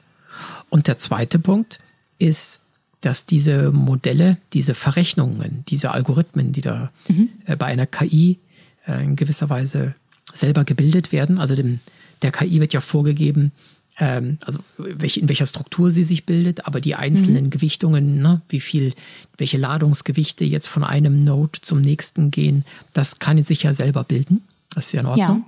Und 0.70 0.88
der 0.88 1.00
zweite 1.00 1.40
Punkt 1.40 1.80
ist, 2.20 2.62
dass 3.02 3.26
diese 3.26 3.72
Modelle, 3.72 4.38
diese 4.54 4.74
Verrechnungen, 4.74 5.64
diese 5.70 5.92
Algorithmen, 5.92 6.52
die 6.52 6.62
da 6.62 6.92
mhm. 7.08 7.30
äh, 7.46 7.56
bei 7.56 7.66
einer 7.66 7.88
KI 7.88 8.40
äh, 8.86 9.04
in 9.04 9.16
gewisser 9.16 9.50
Weise 9.50 9.96
selber 10.34 10.64
gebildet 10.64 11.12
werden. 11.12 11.40
Also 11.40 11.56
dem, 11.56 11.80
der 12.22 12.32
KI 12.32 12.60
wird 12.60 12.74
ja 12.74 12.82
vorgegeben, 12.82 13.52
ähm, 14.00 14.38
also 14.46 14.60
welche, 14.78 15.20
in 15.20 15.28
welcher 15.28 15.46
Struktur 15.46 15.92
sie 15.92 16.04
sich 16.04 16.26
bildet, 16.26 16.66
aber 16.66 16.80
die 16.82 16.96
einzelnen 16.96 17.46
mhm. 17.46 17.50
Gewichtungen, 17.50 18.20
ne, 18.20 18.42
wie 18.50 18.62
viel, 18.62 18.94
welche 19.38 19.58
Ladungsgewichte 19.58 20.46
jetzt 20.46 20.68
von 20.68 20.84
einem 20.84 21.20
Node 21.20 21.60
zum 21.62 21.82
nächsten 21.82 22.32
gehen, 22.32 22.66
das 22.94 23.20
kann 23.20 23.42
sich 23.44 23.64
ja 23.64 23.74
selber 23.74 24.04
bilden. 24.04 24.42
Das 24.70 24.88
ist 24.88 24.92
ja 24.94 25.02
in 25.02 25.06
Ordnung. 25.06 25.46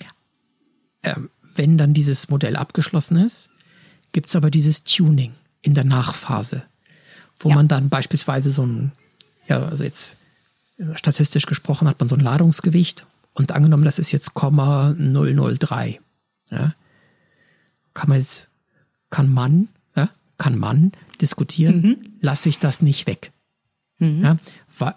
Ja. 0.00 1.16
Ähm, 1.16 1.30
wenn 1.54 1.78
dann 1.78 1.94
dieses 1.94 2.28
Modell 2.28 2.56
abgeschlossen 2.56 3.16
ist, 3.18 3.50
gibt 4.12 4.28
es 4.28 4.36
aber 4.36 4.50
dieses 4.50 4.84
Tuning 4.84 5.32
in 5.62 5.74
der 5.74 5.84
Nachphase, 5.84 6.62
wo 7.40 7.50
ja. 7.50 7.54
man 7.54 7.68
dann 7.68 7.88
beispielsweise 7.88 8.50
so 8.50 8.64
ein, 8.64 8.92
ja, 9.48 9.66
also 9.66 9.84
jetzt 9.84 10.16
äh, 10.78 10.96
statistisch 10.96 11.46
gesprochen 11.46 11.86
hat 11.86 12.00
man 12.00 12.08
so 12.08 12.16
ein 12.16 12.20
Ladungsgewicht 12.20 13.06
und 13.38 13.52
angenommen, 13.52 13.84
das 13.84 13.98
ist 13.98 14.10
jetzt 14.10 14.34
Komma 14.34 14.94
003. 14.98 16.00
Ja, 16.50 16.74
kann 17.94 18.08
man 18.08 18.18
jetzt, 18.18 18.48
kann 19.10 19.32
man, 19.32 19.68
ja, 19.94 20.10
kann 20.38 20.58
man 20.58 20.92
diskutieren, 21.20 21.80
mhm. 21.80 21.96
lasse 22.20 22.48
ich 22.48 22.58
das 22.58 22.82
nicht 22.82 23.06
weg. 23.06 23.32
Mhm. 23.98 24.24
Ja, 24.24 24.36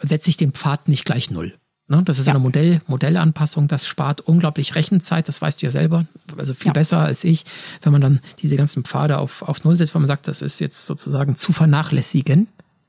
setze 0.02 0.30
ich 0.30 0.38
den 0.38 0.54
Pfad 0.54 0.88
nicht 0.88 1.06
gleich 1.06 1.30
null. 1.30 1.54
Ne, 1.88 2.04
das 2.04 2.20
ist 2.20 2.28
ja. 2.28 2.34
eine 2.34 2.40
Modell, 2.40 2.82
Modellanpassung, 2.88 3.68
das 3.68 3.86
spart 3.86 4.22
unglaublich 4.22 4.76
Rechenzeit, 4.76 5.28
das 5.28 5.42
weißt 5.42 5.62
du 5.62 5.66
ja 5.66 5.72
selber, 5.72 6.06
also 6.38 6.54
viel 6.54 6.68
ja. 6.70 6.74
besser 6.74 7.00
als 7.00 7.26
ich, 7.26 7.44
wenn 7.82 7.92
man 7.92 8.02
dann 8.02 8.22
diese 8.42 8.56
ganzen 8.56 8.86
Pfade 8.86 9.18
auf, 9.18 9.42
auf 9.42 9.66
Null 9.66 9.76
setzt, 9.76 9.94
weil 9.94 10.00
man 10.00 10.08
sagt, 10.08 10.30
das 10.30 10.42
ist 10.42 10.60
jetzt 10.60 10.86
sozusagen 10.86 11.36
zu 11.36 11.52
vernachlässigen. 11.52 12.48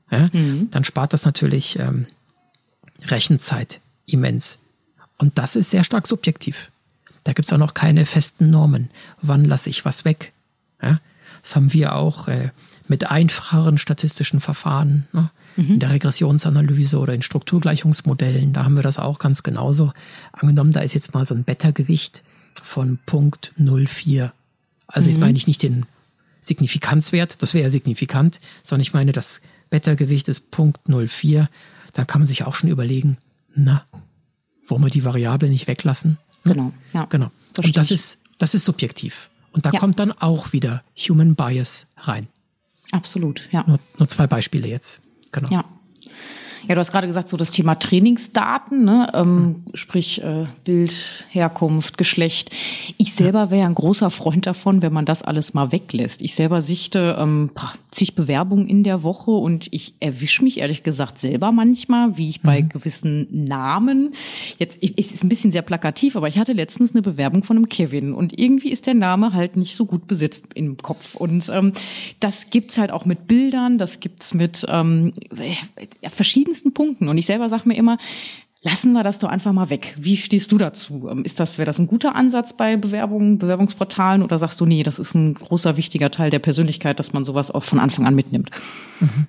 ja, 0.09 0.29
mhm. 0.31 0.69
dann 0.71 0.85
spart 0.85 1.11
das 1.11 1.25
natürlich 1.25 1.77
ähm, 1.79 2.07
Rechenzeit 3.01 3.81
immens. 4.05 4.59
Und 5.17 5.37
das 5.37 5.55
ist 5.55 5.69
sehr 5.69 5.83
stark 5.83 6.07
subjektiv. 6.07 6.71
Da 7.23 7.33
gibt 7.33 7.45
es 7.45 7.53
auch 7.53 7.57
noch 7.57 7.73
keine 7.73 8.05
festen 8.05 8.49
Normen. 8.49 8.89
Wann 9.21 9.45
lasse 9.45 9.69
ich 9.69 9.85
was 9.85 10.05
weg? 10.05 10.33
Ja, 10.81 10.99
das 11.41 11.55
haben 11.55 11.73
wir 11.73 11.95
auch 11.95 12.27
äh, 12.27 12.49
mit 12.87 13.09
einfacheren 13.09 13.77
statistischen 13.77 14.41
Verfahren. 14.41 15.07
Ne? 15.13 15.31
Mhm. 15.55 15.73
In 15.73 15.79
der 15.79 15.91
Regressionsanalyse 15.91 16.97
oder 16.97 17.13
in 17.13 17.21
Strukturgleichungsmodellen, 17.21 18.53
da 18.53 18.65
haben 18.65 18.75
wir 18.75 18.83
das 18.83 18.99
auch 18.99 19.19
ganz 19.19 19.43
genauso. 19.43 19.93
Angenommen, 20.31 20.71
da 20.71 20.81
ist 20.81 20.93
jetzt 20.93 21.13
mal 21.13 21.25
so 21.25 21.33
ein 21.35 21.43
Beta-Gewicht 21.43 22.23
von 22.61 22.99
Punkt 23.05 23.53
0,4. 23.59 24.31
Also 24.87 25.07
mhm. 25.07 25.13
jetzt 25.13 25.21
meine 25.21 25.37
ich 25.37 25.47
nicht 25.47 25.63
den 25.63 25.85
Signifikanzwert, 26.41 27.41
das 27.41 27.53
wäre 27.53 27.63
ja 27.63 27.69
signifikant, 27.69 28.41
sondern 28.63 28.81
ich 28.81 28.93
meine, 28.93 29.13
das 29.13 29.39
Beta-Gewicht 29.69 30.27
ist 30.27 30.51
Punkt 30.51 30.81
0,4. 30.87 31.47
Da 31.93 32.03
kann 32.03 32.21
man 32.21 32.27
sich 32.27 32.43
auch 32.43 32.55
schon 32.55 32.69
überlegen, 32.69 33.17
na, 33.55 33.85
wollen 34.73 34.83
wir 34.83 34.89
die 34.89 35.05
Variable 35.05 35.49
nicht 35.49 35.67
weglassen? 35.67 36.17
Hm? 36.43 36.51
Genau, 36.51 36.73
ja. 36.93 37.05
Genau. 37.05 37.31
Und 37.57 37.77
das 37.77 37.91
ist, 37.91 38.19
das 38.39 38.55
ist 38.55 38.65
subjektiv. 38.65 39.29
Und 39.51 39.67
da 39.67 39.71
ja. 39.71 39.79
kommt 39.79 39.99
dann 39.99 40.11
auch 40.11 40.51
wieder 40.51 40.83
Human 40.97 41.35
Bias 41.35 41.85
rein. 41.97 42.27
Absolut, 42.91 43.47
ja. 43.51 43.63
Nur, 43.67 43.79
nur 43.99 44.07
zwei 44.07 44.25
Beispiele 44.25 44.67
jetzt. 44.67 45.03
Genau. 45.31 45.49
Ja. 45.49 45.63
Ja, 46.67 46.75
du 46.75 46.79
hast 46.79 46.91
gerade 46.91 47.07
gesagt, 47.07 47.27
so 47.27 47.35
das 47.35 47.51
Thema 47.51 47.75
Trainingsdaten, 47.75 48.85
ne? 48.85 49.11
ähm, 49.13 49.63
sprich 49.73 50.23
äh, 50.23 50.45
Bild, 50.63 50.93
Herkunft, 51.29 51.97
Geschlecht. 51.97 52.51
Ich 52.97 53.13
selber 53.13 53.51
wäre 53.51 53.65
ein 53.65 53.75
großer 53.75 54.09
Freund 54.09 54.47
davon, 54.47 54.81
wenn 54.81 54.93
man 54.93 55.05
das 55.05 55.23
alles 55.23 55.53
mal 55.53 55.73
weglässt. 55.73 56.21
Ich 56.21 56.35
selber 56.35 56.61
sichte 56.61 57.17
ähm, 57.19 57.51
zig 57.91 58.15
Bewerbungen 58.15 58.65
in 58.67 58.83
der 58.83 59.03
Woche 59.03 59.31
und 59.31 59.67
ich 59.71 59.93
erwische 59.99 60.43
mich 60.43 60.59
ehrlich 60.59 60.83
gesagt 60.83 61.17
selber 61.17 61.51
manchmal, 61.51 62.17
wie 62.17 62.29
ich 62.29 62.41
bei 62.41 62.61
mhm. 62.61 62.69
gewissen 62.69 63.27
Namen, 63.45 64.15
jetzt 64.57 64.77
ich, 64.79 64.97
ist 64.97 65.21
ein 65.21 65.29
bisschen 65.29 65.51
sehr 65.51 65.63
plakativ, 65.63 66.15
aber 66.15 66.29
ich 66.29 66.37
hatte 66.37 66.53
letztens 66.53 66.91
eine 66.91 67.01
Bewerbung 67.01 67.43
von 67.43 67.57
einem 67.57 67.67
Kevin 67.67 68.13
und 68.13 68.39
irgendwie 68.39 68.71
ist 68.71 68.87
der 68.87 68.93
Name 68.93 69.33
halt 69.33 69.57
nicht 69.57 69.75
so 69.75 69.85
gut 69.85 70.07
besetzt 70.07 70.45
im 70.55 70.77
Kopf. 70.77 71.15
Und 71.15 71.49
ähm, 71.53 71.73
das 72.21 72.49
gibt's 72.49 72.77
halt 72.77 72.91
auch 72.91 73.03
mit 73.03 73.27
Bildern, 73.27 73.77
das 73.77 73.99
gibt's 73.99 74.33
mit 74.33 74.65
ähm, 74.69 75.13
verschiedenen 76.09 76.52
verschiedensten 76.53 76.73
Punkten. 76.73 77.07
Und 77.07 77.17
ich 77.17 77.25
selber 77.25 77.49
sage 77.49 77.67
mir 77.67 77.75
immer, 77.75 77.97
lassen 78.61 78.93
wir 78.93 79.03
das 79.03 79.19
doch 79.19 79.29
einfach 79.29 79.51
mal 79.51 79.69
weg. 79.69 79.95
Wie 79.97 80.17
stehst 80.17 80.51
du 80.51 80.57
dazu? 80.57 81.09
Ähm, 81.09 81.25
ist 81.25 81.39
das, 81.39 81.57
wäre 81.57 81.65
das 81.65 81.79
ein 81.79 81.87
guter 81.87 82.15
Ansatz 82.15 82.53
bei 82.53 82.77
Bewerbungen, 82.77 83.39
Bewerbungsportalen 83.39 84.23
oder 84.23 84.39
sagst 84.39 84.61
du, 84.61 84.65
nee, 84.65 84.83
das 84.83 84.99
ist 84.99 85.15
ein 85.15 85.33
großer, 85.33 85.77
wichtiger 85.77 86.11
Teil 86.11 86.29
der 86.29 86.39
Persönlichkeit, 86.39 86.99
dass 86.99 87.13
man 87.13 87.25
sowas 87.25 87.51
auch 87.51 87.63
von 87.63 87.79
Anfang 87.79 88.05
an 88.05 88.15
mitnimmt? 88.15 88.51
Mhm. 88.99 89.27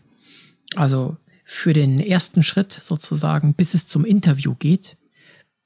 Also 0.77 1.17
für 1.45 1.73
den 1.73 2.01
ersten 2.01 2.43
Schritt 2.43 2.73
sozusagen, 2.73 3.55
bis 3.55 3.75
es 3.75 3.87
zum 3.87 4.05
Interview 4.05 4.55
geht, 4.55 4.97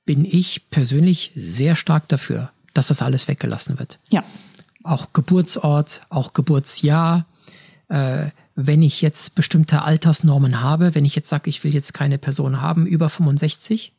bin 0.05 0.25
ich 0.25 0.71
persönlich 0.71 1.33
sehr 1.35 1.77
stark 1.77 2.09
dafür, 2.09 2.51
dass 2.75 2.89
das 2.89 3.03
alles 3.03 3.29
weggelassen 3.29 3.79
wird. 3.79 3.99
Ja. 4.09 4.25
Auch 4.83 5.13
Geburtsort, 5.13 6.01
auch 6.09 6.33
Geburtsjahr, 6.33 7.27
äh, 7.89 8.31
wenn 8.61 8.83
ich 8.83 9.03
jetzt 9.03 9.37
bestimmte 9.37 9.83
Altersnormen 9.83 10.61
habe, 10.61 10.97
wenn 10.97 11.05
ich 11.05 11.15
jetzt 11.15 11.29
sage, 11.29 11.49
ich 11.49 11.63
will 11.63 11.73
jetzt 11.73 11.95
keine 11.95 12.19
Person 12.19 12.61
haben 12.61 12.87
über 12.87 13.09
65, 13.09 13.93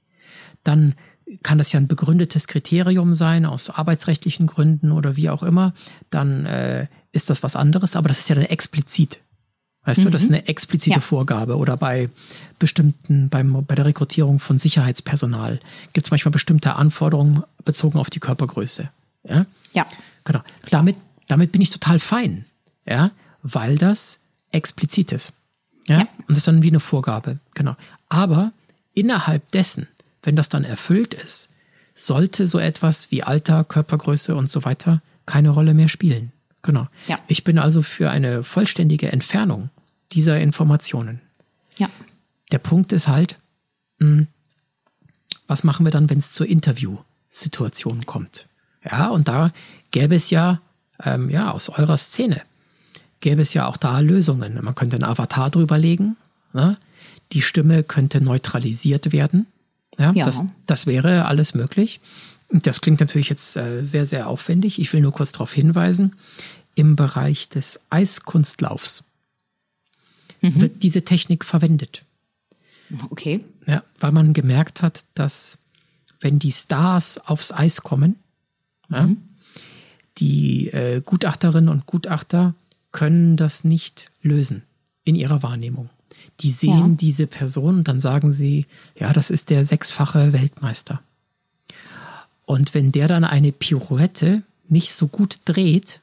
dann 0.66 0.96
kann 1.44 1.58
das 1.58 1.72
ja 1.72 1.80
ein 1.80 1.88
begründetes 1.88 2.46
Kriterium 2.48 3.14
sein 3.16 3.46
aus 3.46 3.70
arbeitsrechtlichen 3.70 4.48
Gründen 4.48 4.92
oder 4.92 5.16
wie 5.16 5.30
auch 5.30 5.44
immer, 5.44 5.74
dann 6.10 6.46
äh, 6.46 6.88
ist 7.14 7.30
das 7.30 7.42
was 7.42 7.56
anderes, 7.56 7.96
aber 7.96 8.10
das 8.10 8.20
ist 8.20 8.28
ja 8.28 8.36
dann 8.36 8.44
explizit. 8.44 9.22
Weißt 9.86 10.02
mhm. 10.02 10.04
du, 10.04 10.10
das 10.10 10.24
ist 10.24 10.30
mhm. 10.30 10.36
eine 10.36 10.48
explizite 10.50 10.98
ja. 10.98 11.02
Vorgabe. 11.02 11.56
Oder 11.56 11.78
bei 11.78 12.10
bestimmten, 12.60 13.30
beim, 13.30 13.66
bei 13.66 13.76
der 13.76 13.86
Rekrutierung 13.86 14.42
von 14.42 14.58
Sicherheitspersonal 14.60 15.62
gibt 15.94 16.08
es 16.08 16.12
manchmal 16.12 16.34
bestimmte 16.34 16.76
Anforderungen 16.76 17.44
bezogen 17.64 17.98
auf 17.98 18.10
die 18.10 18.20
Körpergröße. 18.20 18.90
Ja. 19.24 19.46
ja. 19.72 19.88
Genau. 20.26 20.42
Damit, 20.70 20.98
damit 21.30 21.54
bin 21.54 21.62
ich 21.62 21.70
total 21.70 22.00
fein. 22.00 22.44
Ja, 22.86 23.12
weil 23.42 23.78
das 23.78 24.19
explizit 24.52 25.12
ist. 25.12 25.34
Ja? 25.88 26.00
ja? 26.00 26.08
Und 26.20 26.30
das 26.30 26.40
ist 26.40 26.48
dann 26.48 26.64
wie 26.64 26.70
eine 26.70 26.80
Vorgabe. 26.80 27.40
Genau. 27.54 27.76
Aber 28.08 28.52
innerhalb 28.94 29.52
dessen, 29.52 29.88
wenn 30.24 30.36
das 30.36 30.50
dann 30.50 30.64
erfüllt 30.64 31.14
ist, 31.14 31.50
sollte 31.96 32.48
so 32.48 32.60
etwas 32.60 33.12
wie 33.12 33.24
Alter, 33.24 33.64
Körpergröße 33.64 34.36
und 34.36 34.50
so 34.50 34.64
weiter 34.64 35.02
keine 35.26 35.50
Rolle 35.50 35.74
mehr 35.74 35.90
spielen. 35.90 36.32
Genau. 36.62 36.88
Ja. 37.08 37.20
Ich 37.28 37.44
bin 37.44 37.60
also 37.60 37.82
für 37.82 38.10
eine 38.10 38.44
vollständige 38.44 39.12
Entfernung 39.12 39.70
dieser 40.12 40.40
Informationen. 40.40 41.22
Ja. 41.78 41.90
Der 42.52 42.60
Punkt 42.60 42.92
ist 42.94 43.08
halt, 43.08 43.38
mh, 44.00 44.08
hm, 44.08 44.28
was 45.48 45.64
machen 45.64 45.86
wir 45.86 45.92
dann, 45.92 46.10
wenn 46.10 46.20
es 46.20 46.32
zur 46.32 46.48
Interviewsituation 46.48 48.06
kommt? 48.06 48.48
Ja, 48.84 49.10
und 49.10 49.28
da 49.28 49.52
gäbe 49.92 50.16
es 50.16 50.30
ja, 50.30 50.62
ähm, 51.04 51.30
ja 51.30 51.52
aus 51.52 51.70
eurer 51.70 51.98
Szene 51.98 52.42
gäbe 53.20 53.42
es 53.42 53.54
ja 53.54 53.68
auch 53.68 53.78
da 53.78 54.00
Lösungen. 54.00 54.60
Man 54.62 54.76
könnte 54.76 54.96
einen 54.96 55.04
Avatar 55.06 55.50
drüber 55.50 55.78
legen. 55.78 56.18
Ne? 56.54 56.78
Die 57.32 57.42
Stimme 57.42 57.84
könnte 57.84 58.22
neutralisiert 58.22 59.12
werden. 59.12 59.48
Ja, 59.98 60.12
ja. 60.14 60.26
Das, 60.26 60.44
das 60.66 60.88
wäre 60.88 61.26
alles 61.26 61.54
möglich. 61.54 62.00
Das 62.52 62.82
klingt 62.82 63.00
natürlich 63.00 63.30
jetzt 63.30 63.56
äh, 63.58 63.84
sehr, 63.84 64.06
sehr 64.06 64.28
aufwendig. 64.28 64.80
Ich 64.80 64.92
will 64.94 65.02
nur 65.02 65.12
kurz 65.12 65.32
darauf 65.32 65.54
hinweisen. 65.54 66.16
Im 66.76 66.96
Bereich 66.96 67.50
des 67.50 67.80
Eiskunstlaufs 67.90 69.04
mhm. 70.42 70.62
wird 70.62 70.84
diese 70.84 71.04
Technik 71.04 71.46
verwendet. 71.46 72.04
Okay. 73.12 73.42
Ja, 73.68 73.84
weil 74.00 74.12
man 74.12 74.34
gemerkt 74.34 74.82
hat, 74.82 75.06
dass 75.14 75.58
wenn 76.22 76.40
die 76.40 76.52
Stars 76.52 77.20
aufs 77.20 77.52
Eis 77.52 77.82
kommen, 77.82 78.16
mhm. 78.88 78.96
ja, 78.96 79.10
die 80.18 80.68
äh, 80.70 81.02
Gutachterinnen 81.02 81.70
und 81.70 81.86
Gutachter 81.86 82.56
können 82.92 83.38
das 83.38 83.64
nicht 83.64 84.12
lösen 84.22 84.64
in 85.04 85.16
ihrer 85.16 85.44
Wahrnehmung. 85.44 85.90
Die 86.42 86.52
sehen 86.52 86.92
ja. 86.92 86.96
diese 86.96 87.28
Person 87.28 87.80
und 87.80 87.88
dann 87.88 88.00
sagen 88.00 88.32
sie, 88.32 88.66
ja, 88.98 89.14
das 89.14 89.30
ist 89.30 89.50
der 89.50 89.66
sechsfache 89.66 90.34
Weltmeister. 90.34 91.02
Und 92.46 92.74
wenn 92.74 92.92
der 92.92 93.08
dann 93.08 93.24
eine 93.24 93.52
Pirouette 93.52 94.44
nicht 94.68 94.94
so 94.94 95.08
gut 95.08 95.40
dreht, 95.46 96.00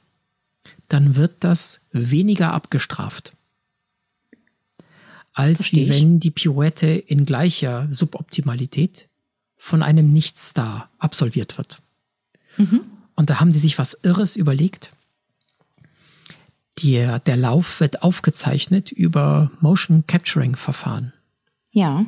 dann 0.89 1.17
wird 1.17 1.33
das 1.41 1.81
weniger 1.93 2.53
abgestraft. 2.53 3.35
Als 5.33 5.73
wenn 5.73 6.21
die 6.21 6.31
Pirouette 6.31 6.87
in 6.87 7.27
gleicher 7.27 7.89
Suboptimalität 7.91 9.09
von 9.57 9.83
einem 9.83 10.09
Nichtstar 10.09 10.89
absolviert 10.99 11.59
wird. 11.59 11.83
Mhm. 12.57 12.83
Und 13.17 13.31
da 13.31 13.41
haben 13.41 13.53
die 13.53 13.59
sich 13.59 13.79
was 13.79 13.99
Irres 14.03 14.37
überlegt 14.37 14.93
der, 16.83 17.19
der 17.21 17.37
Lauf 17.37 17.81
wird 17.81 18.03
aufgezeichnet 18.03 18.93
über 18.93 19.51
Motion 19.61 20.05
Capturing 20.07 20.57
Verfahren. 20.57 21.13
Ja. 21.71 22.07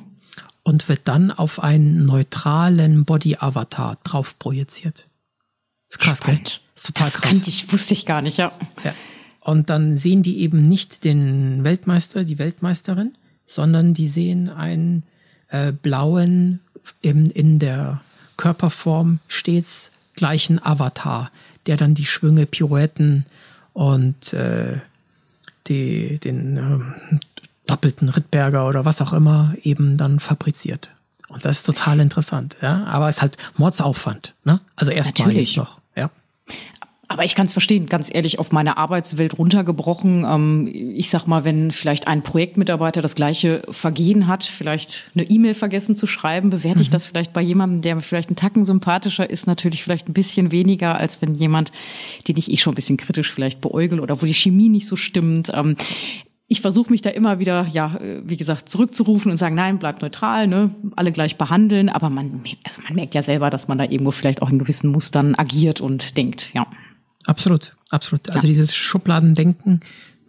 Und 0.63 0.89
wird 0.89 1.03
dann 1.05 1.31
auf 1.31 1.63
einen 1.63 2.05
neutralen 2.05 3.05
Body 3.05 3.37
Avatar 3.37 3.99
drauf 4.05 4.39
projiziert. 4.39 5.07
Ist 5.89 5.99
krass, 5.99 6.19
Spannend. 6.19 6.45
gell? 6.45 6.61
Ist 6.77 6.87
total 6.87 7.11
das 7.11 7.21
krass. 7.21 7.47
Ich, 7.47 7.73
wusste 7.73 7.95
ich 7.95 8.05
gar 8.05 8.21
nicht, 8.23 8.37
ja. 8.37 8.53
ja. 8.85 8.95
Und 9.41 9.71
dann 9.71 9.97
sehen 9.97 10.23
die 10.23 10.41
eben 10.41 10.69
nicht 10.69 11.05
den 11.05 11.65
Weltmeister, 11.65 12.25
die 12.25 12.39
Weltmeisterin, 12.39 13.17
sondern 13.47 13.95
die 13.95 14.09
sehen 14.09 14.51
einen 14.51 15.05
äh, 15.49 15.73
blauen, 15.73 16.61
eben 17.03 17.27
in 17.27 17.59
der 17.59 18.03
Körperform 18.37 19.21
stets 19.27 19.91
gleichen 20.15 20.63
Avatar, 20.63 21.31
der 21.67 21.77
dann 21.77 21.95
die 21.95 22.05
Schwünge, 22.05 22.45
Pirouetten, 22.45 23.25
und 23.79 24.33
äh, 24.33 24.81
die, 25.69 26.19
den 26.19 26.57
äh, 26.57 27.19
doppelten 27.69 28.09
Rittberger 28.09 28.67
oder 28.67 28.85
was 28.85 29.01
auch 29.01 29.13
immer 29.13 29.55
eben 29.63 29.97
dann 29.97 30.19
fabriziert. 30.19 30.91
Und 31.29 31.45
das 31.45 31.59
ist 31.59 31.65
total 31.65 32.01
interessant, 32.01 32.57
ja. 32.61 32.83
Aber 32.87 33.09
es 33.09 33.19
ist 33.19 33.23
halt 33.23 33.37
Mordsaufwand, 33.57 34.35
ne? 34.43 34.61
Also 34.75 34.91
erstmal 34.91 35.31
jetzt 35.31 35.57
noch, 35.57 35.79
ja. 35.95 36.11
Aber 37.11 37.25
ich 37.25 37.35
kann 37.35 37.47
es 37.47 37.55
verstehen, 37.55 37.87
ganz 37.87 38.15
ehrlich, 38.15 38.39
auf 38.39 38.53
meine 38.53 38.77
Arbeitswelt 38.77 39.39
runtergebrochen. 39.39 40.27
Ähm, 40.29 40.71
ich 40.71 41.09
sag 41.09 41.27
mal, 41.27 41.43
wenn 41.43 41.73
vielleicht 41.73 42.07
ein 42.07 42.23
Projektmitarbeiter 42.23 43.01
das 43.01 43.15
gleiche 43.15 43.63
Vergehen 43.71 44.27
hat, 44.27 44.45
vielleicht 44.45 45.05
eine 45.15 45.25
E-Mail 45.25 45.55
vergessen 45.55 45.97
zu 45.97 46.07
schreiben, 46.07 46.51
bewerte 46.51 46.83
ich 46.83 46.89
mhm. 46.89 46.93
das 46.93 47.07
vielleicht 47.07 47.33
bei 47.33 47.41
jemandem, 47.41 47.81
der 47.81 47.99
vielleicht 48.03 48.29
einen 48.29 48.37
Tacken 48.37 48.67
sympathischer 48.67 49.29
ist, 49.29 49.47
natürlich 49.47 49.83
vielleicht 49.83 50.09
ein 50.09 50.13
bisschen 50.13 50.53
weniger, 50.53 50.99
als 50.99 51.23
wenn 51.23 51.35
jemand, 51.35 51.73
den 52.29 52.37
ich 52.37 52.53
eh 52.53 52.59
schon 52.59 52.75
ein 52.75 52.77
bisschen 52.77 52.99
kritisch 52.99 53.33
vielleicht 53.33 53.63
beäugel 53.63 54.01
oder 54.01 54.21
wo 54.21 54.27
die 54.27 54.35
Chemie 54.35 54.69
nicht 54.69 54.87
so 54.87 54.97
stimmt. 54.97 55.51
Ähm, 55.55 55.77
ich 56.47 56.61
versuche 56.61 56.91
mich 56.91 57.01
da 57.01 57.11
immer 57.11 57.39
wieder, 57.39 57.67
ja, 57.73 57.99
wie 58.25 58.39
gesagt, 58.39 58.71
zurückzurufen 58.71 59.31
und 59.31 59.37
sagen, 59.37 59.55
nein, 59.55 59.79
bleibt 59.79 60.01
neutral, 60.01 60.47
ne, 60.47 60.75
alle 60.97 61.13
gleich 61.13 61.37
behandeln. 61.37 61.91
Aber 61.91 62.09
man, 62.09 62.43
also 62.65 62.81
man 62.83 62.95
merkt 62.95 63.15
ja 63.15 63.23
selber, 63.23 63.51
dass 63.51 63.69
man 63.69 63.77
da 63.77 63.85
irgendwo 63.85 64.13
vielleicht 64.13 64.41
auch 64.41 64.49
in 64.49 64.59
gewissen 64.59 64.91
Mustern 64.91 65.35
agiert 65.35 65.83
und 65.83 66.17
denkt, 66.17 66.51
ja. 66.55 66.67
Absolut, 67.29 67.77
absolut. 67.91 68.31
Also 68.31 68.47
ja. 68.47 68.53
dieses 68.53 68.75
Schubladendenken, 68.75 69.83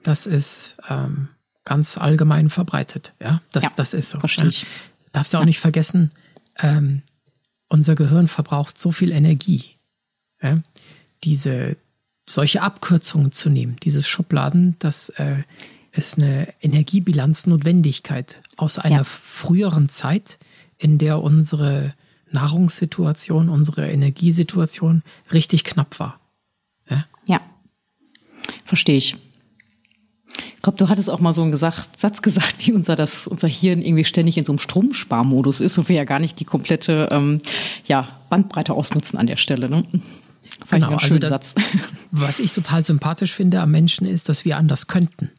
das 0.04 0.26
ist 0.26 0.76
ähm, 0.90 1.30
ganz 1.64 1.98
allgemein 1.98 2.50
verbreitet. 2.50 3.14
Ja, 3.22 3.42
das, 3.54 3.64
ja, 3.64 3.70
das 3.78 3.94
ist 3.94 4.10
so. 4.10 4.20
Verstehe 4.20 4.50
ich. 4.50 4.66
Darfst 5.14 5.34
du 5.34 5.38
auch 5.38 5.42
ja. 5.42 5.46
nicht 5.46 5.60
vergessen, 5.60 6.10
ähm, 6.58 7.02
unser 7.70 7.96
Gehirn 7.96 8.28
verbraucht 8.28 8.80
so 8.80 8.92
viel 8.92 9.14
Energie. 9.14 9.64
Ja? 10.42 10.62
Diese 11.24 11.78
solche 12.28 12.62
Abkürzungen 12.62 13.32
zu 13.32 13.50
nehmen, 13.50 13.78
dieses 13.82 14.08
Schubladen, 14.08 14.76
das 14.80 15.08
äh, 15.10 15.44
ist 15.94 16.18
eine 16.18 16.54
Energiebilanznotwendigkeit 16.62 18.42
aus 18.58 18.78
einer 18.78 18.98
ja. 18.98 19.04
früheren 19.06 19.88
Zeit, 19.88 20.38
in 20.78 20.98
der 20.98 21.22
unsere 21.22 21.94
Nahrungssituation, 22.30 23.48
unsere 23.48 23.90
Energiesituation 23.90 25.02
richtig 25.32 25.64
knapp 25.64 25.98
war. 26.00 26.19
Verstehe 28.70 28.98
ich. 28.98 29.18
Ich 30.56 30.62
glaube, 30.62 30.78
du 30.78 30.90
hattest 30.90 31.10
auch 31.10 31.20
mal 31.20 31.34
so 31.34 31.42
einen 31.42 31.50
gesagt, 31.50 32.00
Satz 32.00 32.22
gesagt, 32.22 32.56
wie 32.60 32.72
unser, 32.72 32.96
das, 32.96 33.26
unser 33.26 33.48
Hirn 33.48 33.82
irgendwie 33.82 34.06
ständig 34.06 34.38
in 34.38 34.46
so 34.46 34.52
einem 34.52 34.60
Stromsparmodus 34.60 35.60
ist 35.60 35.80
und 35.80 35.90
wir 35.90 35.96
ja 35.96 36.04
gar 36.04 36.20
nicht 36.20 36.40
die 36.40 36.46
komplette 36.46 37.10
ähm, 37.10 37.42
ja, 37.86 38.20
Bandbreite 38.30 38.74
ausnutzen 38.74 39.18
an 39.18 39.26
der 39.26 39.38
Stelle. 39.38 39.70
Ne? 39.70 39.86
Fand 40.68 40.84
genau, 40.84 40.98
also 40.98 41.18
das, 41.18 41.56
was 42.12 42.40
ich 42.40 42.54
total 42.54 42.84
sympathisch 42.84 43.34
finde 43.34 43.60
am 43.60 43.72
Menschen 43.72 44.06
ist, 44.06 44.30
dass 44.30 44.46
wir 44.46 44.56
anders 44.56 44.86
könnten. 44.86 45.32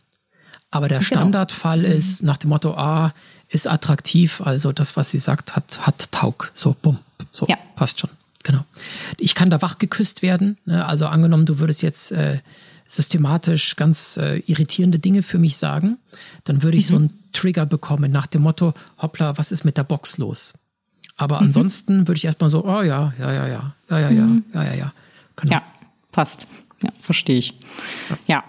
Aber 0.73 0.89
der 0.89 0.99
genau. 0.99 1.07
Standardfall 1.07 1.83
genau. 1.83 1.95
ist 1.95 2.25
nach 2.25 2.37
dem 2.37 2.51
Motto, 2.51 2.75
ah, 2.75 3.13
ist 3.49 3.69
attraktiv, 3.69 4.41
also 4.41 4.73
das, 4.73 4.97
was 4.97 5.13
sie 5.13 5.19
sagt, 5.19 5.55
hat, 5.55 5.87
hat 5.87 6.11
Taug. 6.11 6.51
So, 6.55 6.75
bumm, 6.83 6.99
so, 7.31 7.47
ja. 7.49 7.57
passt 7.77 8.01
schon. 8.01 8.11
Genau. 8.43 8.65
Ich 9.19 9.37
kann 9.37 9.51
da 9.51 9.63
wach 9.63 9.79
geküsst 9.79 10.23
werden. 10.23 10.59
Ne? 10.65 10.85
Also 10.85 11.07
angenommen, 11.07 11.47
du 11.47 11.61
würdest 11.61 11.83
jetzt 11.83 12.11
äh, 12.11 12.41
systematisch 12.91 13.77
ganz 13.77 14.17
äh, 14.17 14.39
irritierende 14.47 14.99
Dinge 14.99 15.23
für 15.23 15.39
mich 15.39 15.57
sagen, 15.59 15.99
dann 16.45 16.63
würde 16.63 16.77
ich 16.77 16.87
mhm. 16.87 16.89
so 16.89 16.97
einen 16.97 17.33
Trigger 17.33 17.65
bekommen 17.65 18.11
nach 18.11 18.27
dem 18.27 18.43
Motto, 18.43 18.75
hoppla, 18.99 19.39
was 19.39 19.53
ist 19.53 19.65
mit 19.65 19.77
der 19.77 19.85
Box 19.85 20.19
los? 20.19 20.55
Aber 21.17 21.37
mhm. 21.37 21.47
ansonsten 21.47 22.09
würde 22.09 22.19
ich 22.19 22.25
erstmal 22.25 22.51
so, 22.51 22.65
oh 22.65 22.83
ja, 22.83 23.15
ja, 23.19 23.33
ja, 23.33 23.47
ja, 23.47 23.75
ja, 23.91 23.99
ja, 23.99 24.11
mhm. 24.11 24.45
ja, 24.53 24.65
ja, 24.65 24.71
ja, 24.71 24.75
ja. 24.75 24.93
Genau. 25.37 25.53
Ja, 25.53 25.63
passt. 26.11 26.49
Ja, 26.83 26.91
verstehe 27.01 27.39
ich. 27.39 27.55
Ja. 28.09 28.19
ja. 28.27 28.45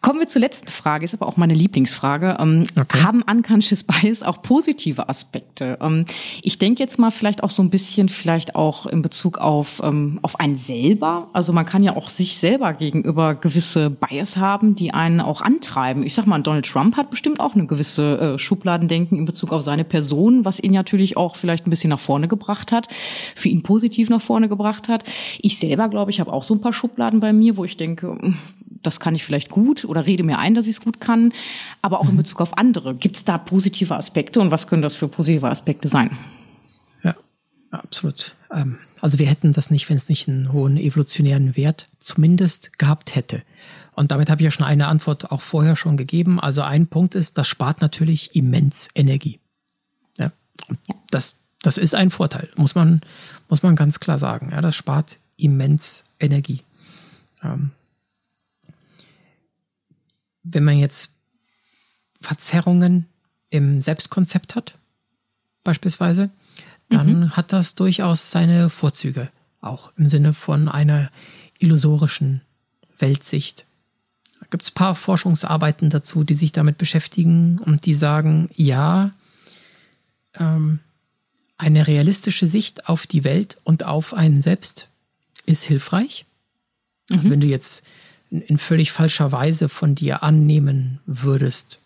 Kommen 0.00 0.20
wir 0.20 0.28
zur 0.28 0.40
letzten 0.40 0.68
Frage, 0.68 1.04
ist 1.04 1.14
aber 1.14 1.26
auch 1.26 1.36
meine 1.36 1.54
Lieblingsfrage. 1.54 2.36
Ähm, 2.38 2.66
okay. 2.80 3.02
Haben 3.02 3.22
Unconscious 3.22 3.82
Bias 3.82 4.22
auch 4.22 4.42
positive 4.42 5.08
Aspekte? 5.08 5.76
Ähm, 5.80 6.06
ich 6.40 6.56
denke 6.56 6.80
jetzt 6.80 7.00
mal 7.00 7.10
vielleicht 7.10 7.42
auch 7.42 7.50
so 7.50 7.64
ein 7.64 7.70
bisschen, 7.70 8.08
vielleicht 8.08 8.54
auch 8.54 8.86
in 8.86 9.02
Bezug 9.02 9.38
auf, 9.38 9.80
ähm, 9.82 10.20
auf 10.22 10.38
einen 10.38 10.56
selber. 10.56 11.28
Also 11.32 11.52
man 11.52 11.66
kann 11.66 11.82
ja 11.82 11.96
auch 11.96 12.10
sich 12.10 12.38
selber 12.38 12.74
gegenüber 12.74 13.34
gewisse 13.34 13.90
Bias 13.90 14.36
haben, 14.36 14.76
die 14.76 14.94
einen 14.94 15.20
auch 15.20 15.42
antreiben. 15.42 16.04
Ich 16.04 16.14
sag 16.14 16.26
mal, 16.26 16.40
Donald 16.42 16.66
Trump 16.66 16.96
hat 16.96 17.10
bestimmt 17.10 17.40
auch 17.40 17.56
eine 17.56 17.66
gewisse 17.66 18.18
äh, 18.20 18.38
Schubladendenken 18.38 19.18
in 19.18 19.24
Bezug 19.24 19.52
auf 19.52 19.62
seine 19.62 19.84
Person, 19.84 20.44
was 20.44 20.60
ihn 20.60 20.72
natürlich 20.72 21.16
auch 21.16 21.34
vielleicht 21.34 21.66
ein 21.66 21.70
bisschen 21.70 21.90
nach 21.90 21.98
vorne 21.98 22.28
gebracht 22.28 22.70
hat, 22.70 22.86
für 23.34 23.48
ihn 23.48 23.64
positiv 23.64 24.10
nach 24.10 24.22
vorne 24.22 24.48
gebracht 24.48 24.88
hat. 24.88 25.02
Ich 25.40 25.58
selber, 25.58 25.88
glaube 25.88 26.12
ich, 26.12 26.20
habe 26.20 26.32
auch 26.32 26.44
so 26.44 26.54
ein 26.54 26.60
paar 26.60 26.72
Schubladen 26.72 27.18
bei 27.18 27.32
mir, 27.32 27.56
wo 27.56 27.64
ich 27.64 27.76
denke, 27.76 28.16
das 28.82 29.00
kann 29.00 29.14
ich 29.14 29.24
vielleicht 29.24 29.50
gut 29.50 29.84
oder 29.84 30.06
rede 30.06 30.22
mir 30.22 30.38
ein, 30.38 30.54
dass 30.54 30.66
ich 30.66 30.72
es 30.72 30.80
gut 30.80 31.00
kann, 31.00 31.32
aber 31.82 32.00
auch 32.00 32.08
in 32.08 32.14
mhm. 32.14 32.18
Bezug 32.18 32.40
auf 32.40 32.56
andere. 32.56 32.94
Gibt 32.94 33.16
es 33.16 33.24
da 33.24 33.38
positive 33.38 33.94
Aspekte 33.94 34.40
und 34.40 34.50
was 34.50 34.66
können 34.66 34.82
das 34.82 34.94
für 34.94 35.08
positive 35.08 35.48
Aspekte 35.48 35.88
sein? 35.88 36.16
Ja, 37.02 37.14
absolut. 37.70 38.34
Ähm, 38.52 38.78
also 39.00 39.18
wir 39.18 39.26
hätten 39.26 39.52
das 39.52 39.70
nicht, 39.70 39.88
wenn 39.88 39.96
es 39.96 40.08
nicht 40.08 40.28
einen 40.28 40.52
hohen 40.52 40.76
evolutionären 40.76 41.56
Wert 41.56 41.88
zumindest 41.98 42.78
gehabt 42.78 43.14
hätte. 43.14 43.42
Und 43.94 44.10
damit 44.10 44.30
habe 44.30 44.40
ich 44.40 44.44
ja 44.44 44.50
schon 44.50 44.66
eine 44.66 44.86
Antwort 44.86 45.30
auch 45.30 45.40
vorher 45.40 45.76
schon 45.76 45.96
gegeben. 45.96 46.40
Also 46.40 46.62
ein 46.62 46.86
Punkt 46.86 47.14
ist, 47.14 47.36
das 47.36 47.48
spart 47.48 47.80
natürlich 47.80 48.34
immens 48.34 48.88
Energie. 48.94 49.40
Ja, 50.18 50.30
das, 51.10 51.34
das 51.62 51.78
ist 51.78 51.94
ein 51.94 52.10
Vorteil, 52.10 52.48
muss 52.56 52.74
man, 52.74 53.00
muss 53.48 53.62
man 53.62 53.76
ganz 53.76 54.00
klar 54.00 54.18
sagen. 54.18 54.50
Ja, 54.52 54.60
das 54.60 54.76
spart 54.76 55.18
immens 55.36 56.04
Energie. 56.20 56.62
Ähm, 57.42 57.70
wenn 60.50 60.64
man 60.64 60.78
jetzt 60.78 61.10
Verzerrungen 62.20 63.06
im 63.50 63.80
Selbstkonzept 63.80 64.54
hat, 64.54 64.78
beispielsweise, 65.64 66.30
dann 66.88 67.20
mhm. 67.20 67.36
hat 67.36 67.52
das 67.52 67.74
durchaus 67.74 68.30
seine 68.30 68.70
Vorzüge, 68.70 69.30
auch 69.60 69.92
im 69.96 70.06
Sinne 70.06 70.32
von 70.34 70.68
einer 70.68 71.10
illusorischen 71.58 72.42
Weltsicht. 72.98 73.66
Da 74.40 74.46
gibt 74.50 74.64
es 74.64 74.70
ein 74.70 74.74
paar 74.74 74.94
Forschungsarbeiten 74.94 75.90
dazu, 75.90 76.24
die 76.24 76.34
sich 76.34 76.52
damit 76.52 76.78
beschäftigen 76.78 77.58
und 77.58 77.86
die 77.86 77.94
sagen, 77.94 78.50
ja, 78.54 79.12
ähm, 80.34 80.80
eine 81.56 81.86
realistische 81.86 82.46
Sicht 82.46 82.88
auf 82.88 83.06
die 83.06 83.24
Welt 83.24 83.58
und 83.64 83.84
auf 83.84 84.14
einen 84.14 84.42
selbst 84.42 84.88
ist 85.44 85.64
hilfreich. 85.64 86.24
Also 87.10 87.14
mhm. 87.14 87.18
Also 87.18 87.30
wenn 87.30 87.40
du 87.40 87.46
jetzt 87.48 87.82
in 88.30 88.58
völlig 88.58 88.92
falscher 88.92 89.32
Weise 89.32 89.68
von 89.68 89.94
dir 89.94 90.22
annehmen 90.22 91.00
würdest, 91.06 91.80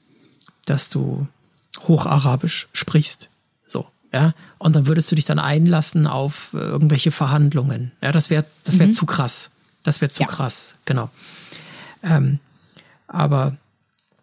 dass 0.67 0.89
du 0.89 1.27
Hocharabisch 1.81 2.69
sprichst. 2.73 3.31
So, 3.65 3.87
ja. 4.13 4.35
Und 4.59 4.77
dann 4.77 4.87
würdest 4.87 5.11
du 5.11 5.15
dich 5.15 5.25
dann 5.25 5.39
einlassen 5.39 6.07
auf 6.07 6.51
äh, 6.53 6.59
irgendwelche 6.59 7.11
Verhandlungen. 7.11 7.93
Ja, 8.03 8.13
das 8.13 8.29
wäre 8.29 8.45
das 8.65 8.79
wäre 8.79 8.91
mhm. 8.91 8.95
zu 8.95 9.07
krass. 9.07 9.51
Das 9.83 10.01
wäre 10.01 10.11
zu 10.11 10.23
ja. 10.23 10.29
krass, 10.29 10.75
genau. 10.85 11.11
Ähm, 12.03 12.39
aber 13.09 13.57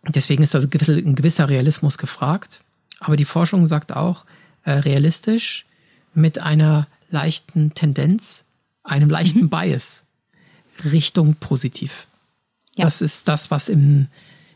deswegen 0.07 0.43
ist 0.43 0.53
da 0.53 0.59
ein 0.59 1.15
gewisser 1.15 1.49
Realismus 1.49 1.97
gefragt. 1.97 2.61
Aber 2.99 3.15
die 3.15 3.25
Forschung 3.25 3.67
sagt 3.67 3.93
auch, 3.93 4.25
äh, 4.63 4.71
realistisch 4.71 5.65
mit 6.13 6.39
einer 6.39 6.87
leichten 7.09 7.73
Tendenz, 7.73 8.43
einem 8.83 9.09
leichten 9.09 9.43
mhm. 9.43 9.49
Bias 9.49 10.03
Richtung 10.85 11.35
positiv. 11.35 12.07
Ja. 12.79 12.85
Das 12.85 13.01
ist 13.01 13.27
das, 13.27 13.51
was 13.51 13.67
im, 13.67 14.07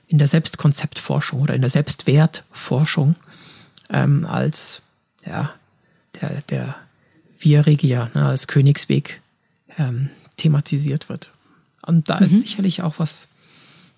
in 0.07 0.17
der 0.17 0.27
Selbstkonzeptforschung 0.27 1.41
oder 1.41 1.55
in 1.55 1.61
der 1.61 1.69
Selbstwertforschung 1.69 3.15
ähm, 3.89 4.25
als 4.25 4.81
ja, 5.25 5.53
der, 6.21 6.41
der 6.49 6.75
Via 7.37 7.61
Regia, 7.61 8.09
ne, 8.13 8.25
als 8.25 8.47
Königsweg 8.47 9.21
ähm, 9.77 10.09
thematisiert 10.37 11.09
wird. 11.09 11.31
Und 11.85 12.09
da 12.09 12.19
mhm. 12.19 12.25
ist 12.25 12.39
sicherlich 12.39 12.81
auch 12.81 12.97
was, 12.97 13.27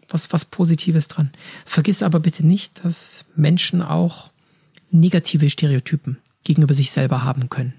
was, 0.10 0.34
was 0.34 0.46
Positives 0.46 1.08
dran. 1.08 1.32
Vergiss 1.66 2.02
aber 2.02 2.20
bitte 2.20 2.46
nicht, 2.46 2.84
dass 2.84 3.26
Menschen 3.36 3.84
auch 3.84 4.32
negative 4.90 5.50
Stereotypen 5.52 6.18
gegenüber 6.44 6.74
sich 6.74 6.92
selber 6.92 7.24
haben 7.24 7.50
können. 7.50 7.74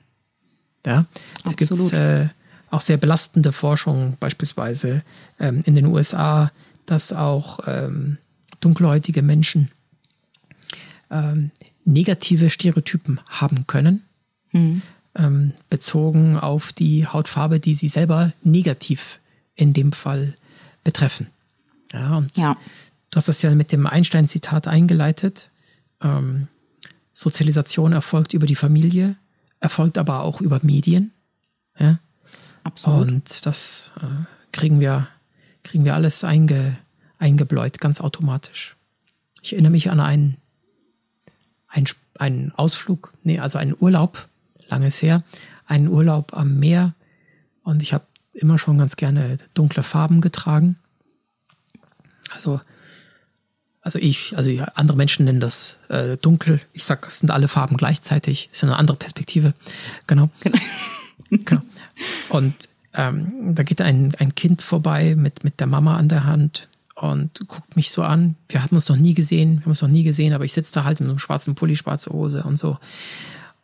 Ja, 0.84 1.06
da 1.44 1.52
gibt 1.52 1.72
es 1.72 1.92
äh, 1.92 2.28
auch 2.76 2.82
sehr 2.82 2.98
belastende 2.98 3.52
Forschung, 3.52 4.18
beispielsweise 4.20 5.02
ähm, 5.40 5.62
in 5.64 5.74
den 5.74 5.86
USA, 5.86 6.52
dass 6.84 7.12
auch 7.12 7.60
ähm, 7.66 8.18
dunkelhäutige 8.60 9.22
Menschen 9.22 9.70
ähm, 11.10 11.50
negative 11.86 12.50
Stereotypen 12.50 13.20
haben 13.30 13.66
können, 13.66 14.02
mhm. 14.52 14.82
ähm, 15.14 15.52
bezogen 15.70 16.36
auf 16.38 16.74
die 16.74 17.06
Hautfarbe, 17.06 17.60
die 17.60 17.72
sie 17.72 17.88
selber 17.88 18.34
negativ 18.42 19.20
in 19.54 19.72
dem 19.72 19.92
Fall 19.92 20.34
betreffen. 20.84 21.28
Ja, 21.92 22.16
und 22.16 22.36
ja. 22.36 22.58
du 23.10 23.16
hast 23.16 23.28
das 23.28 23.40
ja 23.40 23.54
mit 23.54 23.72
dem 23.72 23.86
Einstein-Zitat 23.86 24.68
eingeleitet. 24.68 25.50
Ähm, 26.02 26.48
Sozialisation 27.12 27.92
erfolgt 27.94 28.34
über 28.34 28.46
die 28.46 28.54
Familie, 28.54 29.16
erfolgt 29.60 29.96
aber 29.96 30.22
auch 30.22 30.42
über 30.42 30.60
Medien. 30.62 31.12
Ja? 31.78 32.00
Absolut. 32.66 33.06
Und 33.06 33.46
das 33.46 33.92
äh, 34.02 34.24
kriegen 34.50 34.80
wir, 34.80 35.06
kriegen 35.62 35.84
wir 35.84 35.94
alles 35.94 36.24
einge, 36.24 36.76
eingebläut, 37.16 37.80
ganz 37.80 38.00
automatisch. 38.00 38.74
Ich 39.40 39.52
erinnere 39.52 39.70
mich 39.70 39.88
an 39.88 40.00
einen, 40.00 40.36
einen, 41.68 41.86
einen 42.18 42.52
Ausflug, 42.56 43.12
nee, 43.22 43.38
also 43.38 43.58
einen 43.58 43.76
Urlaub, 43.78 44.28
langes 44.66 45.00
her, 45.00 45.22
einen 45.66 45.86
Urlaub 45.86 46.36
am 46.36 46.58
Meer. 46.58 46.94
Und 47.62 47.84
ich 47.84 47.94
habe 47.94 48.04
immer 48.32 48.58
schon 48.58 48.78
ganz 48.78 48.96
gerne 48.96 49.36
dunkle 49.54 49.84
Farben 49.84 50.20
getragen. 50.20 50.76
Also, 52.34 52.60
also 53.80 54.00
ich, 54.00 54.36
also 54.36 54.50
andere 54.74 54.96
Menschen 54.96 55.24
nennen 55.24 55.38
das 55.38 55.78
äh, 55.88 56.16
dunkel. 56.16 56.60
Ich 56.72 56.84
sag, 56.84 57.06
es 57.06 57.20
sind 57.20 57.30
alle 57.30 57.46
Farben 57.46 57.76
gleichzeitig. 57.76 58.48
Ist 58.50 58.64
eine 58.64 58.74
andere 58.74 58.96
Perspektive. 58.96 59.54
Genau. 60.08 60.30
genau. 60.40 60.58
genau. 61.30 61.62
Und 62.28 62.54
ähm, 62.94 63.54
da 63.54 63.62
geht 63.62 63.80
ein, 63.80 64.14
ein 64.18 64.34
Kind 64.34 64.62
vorbei 64.62 65.14
mit, 65.16 65.44
mit 65.44 65.60
der 65.60 65.66
Mama 65.66 65.96
an 65.96 66.08
der 66.08 66.24
Hand 66.24 66.68
und 66.94 67.46
guckt 67.46 67.76
mich 67.76 67.90
so 67.90 68.02
an. 68.02 68.36
Wir 68.48 68.62
haben 68.62 68.74
uns 68.74 68.88
noch 68.88 68.96
nie 68.96 69.14
gesehen, 69.14 69.58
wir 69.58 69.60
haben 69.62 69.70
uns 69.70 69.82
noch 69.82 69.88
nie 69.88 70.02
gesehen, 70.02 70.32
aber 70.32 70.44
ich 70.44 70.54
sitze 70.54 70.72
da 70.72 70.84
halt 70.84 71.00
in 71.00 71.06
so 71.06 71.12
einem 71.12 71.18
schwarzen 71.18 71.54
Pulli, 71.54 71.76
schwarze 71.76 72.10
Hose 72.10 72.42
und 72.42 72.58
so. 72.58 72.78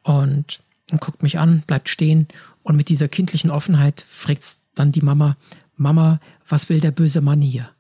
Und, 0.03 0.61
und 0.91 1.01
guckt 1.01 1.23
mich 1.23 1.39
an, 1.39 1.63
bleibt 1.67 1.89
stehen 1.89 2.29
und 2.63 2.77
mit 2.77 2.89
dieser 2.89 3.09
kindlichen 3.09 3.51
Offenheit 3.51 4.05
fragt 4.11 4.57
dann 4.75 4.93
die 4.93 5.01
Mama, 5.01 5.37
Mama, 5.77 6.21
was 6.49 6.69
will 6.69 6.81
der 6.81 6.91
böse 6.91 7.23
Mann 7.23 7.41
hier? 7.41 7.71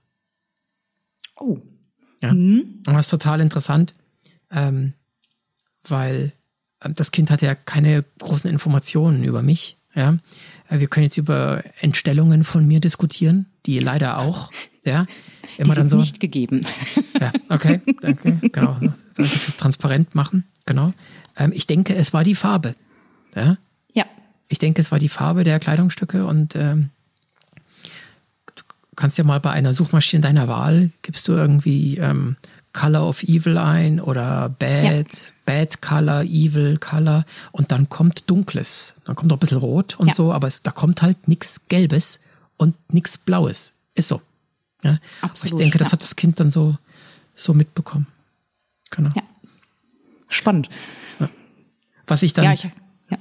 Oh. 1.39 1.59
Ja? 2.23 2.33
Mhm. 2.33 2.83
Und 2.87 2.95
das 2.95 3.07
ist 3.07 3.11
total 3.11 3.41
interessant, 3.41 3.95
ähm, 4.51 4.95
weil 5.87 6.33
das 6.91 7.11
Kind 7.11 7.31
hatte 7.31 7.47
ja 7.47 7.55
keine 7.55 8.05
großen 8.19 8.51
Informationen 8.51 9.25
über 9.25 9.43
mich. 9.43 9.77
Ja, 9.95 10.17
äh, 10.69 10.79
wir 10.79 10.87
können 10.87 11.05
jetzt 11.05 11.19
über 11.19 11.63
Entstellungen 11.81 12.45
von 12.45 12.67
mir 12.67 12.81
diskutieren, 12.81 13.47
die 13.67 13.79
leider 13.79 14.19
auch, 14.19 14.51
ja, 14.85 15.07
immer 15.59 15.75
die 15.75 15.81
dann 15.81 15.89
so. 15.89 15.99
nicht 15.99 16.21
gegeben. 16.21 16.67
Ja, 17.21 17.33
okay, 17.51 17.81
danke, 18.01 18.39
genau. 18.53 18.79
Danke 19.15 19.39
fürs 19.39 19.57
Transparent 19.57 20.15
machen, 20.15 20.45
genau. 20.67 20.93
Ähm, 21.37 21.53
ich 21.55 21.67
denke, 21.67 21.95
es 21.95 22.13
war 22.13 22.25
die 22.25 22.35
Farbe. 22.35 22.75
Ja. 23.37 23.59
Ja. 23.93 24.07
Ich 24.49 24.59
denke, 24.59 24.81
es 24.81 24.91
war 24.91 24.99
die 24.99 25.09
Farbe 25.09 25.45
der 25.45 25.61
Kleidungsstücke 25.61 26.27
und 26.27 26.57
ähm, 26.57 26.91
du 28.55 28.63
kannst 28.97 29.19
ja 29.19 29.25
mal 29.25 29.41
bei 29.41 29.51
einer 29.51 29.75
Suchmaschine 29.75 30.23
deiner 30.23 30.49
Wahl 30.49 30.91
gibst 31.03 31.29
du 31.29 31.33
irgendwie 31.33 31.99
ähm, 31.99 32.37
Color 32.73 33.09
of 33.09 33.23
Evil 33.23 33.59
ein 33.59 34.01
oder 34.01 34.49
Bad, 34.49 35.15
ja. 35.15 35.29
Bad 35.45 35.83
Color, 35.83 36.23
Evil 36.25 36.79
Color 36.79 37.25
und 37.51 37.71
dann 37.71 37.89
kommt 37.89 38.29
Dunkles. 38.31 38.95
Dann 39.05 39.17
kommt 39.17 39.29
noch 39.29 39.37
ein 39.37 39.41
bisschen 39.41 39.59
Rot 39.59 39.99
und 39.99 40.09
ja. 40.09 40.15
so, 40.15 40.33
aber 40.33 40.49
es, 40.49 40.63
da 40.63 40.71
kommt 40.71 41.03
halt 41.03 41.29
nichts 41.29 41.69
Gelbes 41.69 42.21
und 42.57 42.75
nichts 42.93 43.19
Blaues. 43.19 43.73
Ist 43.95 44.09
so. 44.09 44.23
Ja? 44.83 44.99
Absolut, 45.21 45.53
ich 45.53 45.59
denke, 45.59 45.79
das 45.79 45.93
hat 45.93 46.03
das 46.03 46.17
Kind 46.17 46.41
dann 46.41 46.51
so, 46.51 46.77
so 47.35 47.55
mitbekommen. 47.55 48.07
Genau. 48.91 49.11
Ja. 49.15 49.23
Spannend. 50.29 50.69
Was 52.07 52.23
ich 52.23 52.35
dann, 52.35 52.57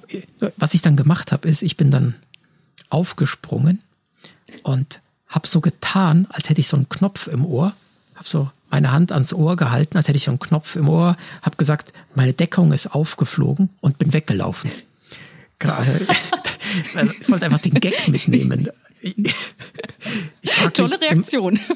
ich, 0.07 0.27
was 0.57 0.73
ich 0.73 0.81
dann 0.81 0.95
gemacht 0.95 1.31
habe, 1.31 1.47
ist, 1.47 1.61
ich 1.61 1.77
bin 1.77 1.91
dann 1.91 2.15
aufgesprungen 2.89 3.81
und 4.63 5.01
habe 5.27 5.47
so 5.47 5.61
getan, 5.61 6.27
als 6.29 6.49
hätte 6.49 6.61
ich 6.61 6.67
so 6.67 6.77
einen 6.77 6.89
Knopf 6.89 7.27
im 7.27 7.45
Ohr, 7.45 7.73
habe 8.15 8.27
so 8.27 8.49
meine 8.71 8.91
Hand 8.91 9.11
ans 9.11 9.33
Ohr 9.33 9.55
gehalten, 9.55 9.97
als 9.97 10.07
hätte 10.07 10.17
ich 10.17 10.27
einen 10.27 10.39
Knopf 10.39 10.75
im 10.75 10.89
Ohr, 10.89 11.17
habe 11.41 11.57
gesagt, 11.57 11.93
meine 12.15 12.33
Deckung 12.33 12.71
ist 12.71 12.87
aufgeflogen 12.95 13.69
und 13.81 13.99
bin 13.99 14.13
weggelaufen. 14.13 14.71
ich 15.61 17.29
wollte 17.29 17.45
einfach 17.45 17.59
den 17.59 17.75
Gag 17.75 18.07
mitnehmen. 18.07 18.69
Tolle 20.73 20.97
mich, 20.97 21.09
Reaktion. 21.09 21.59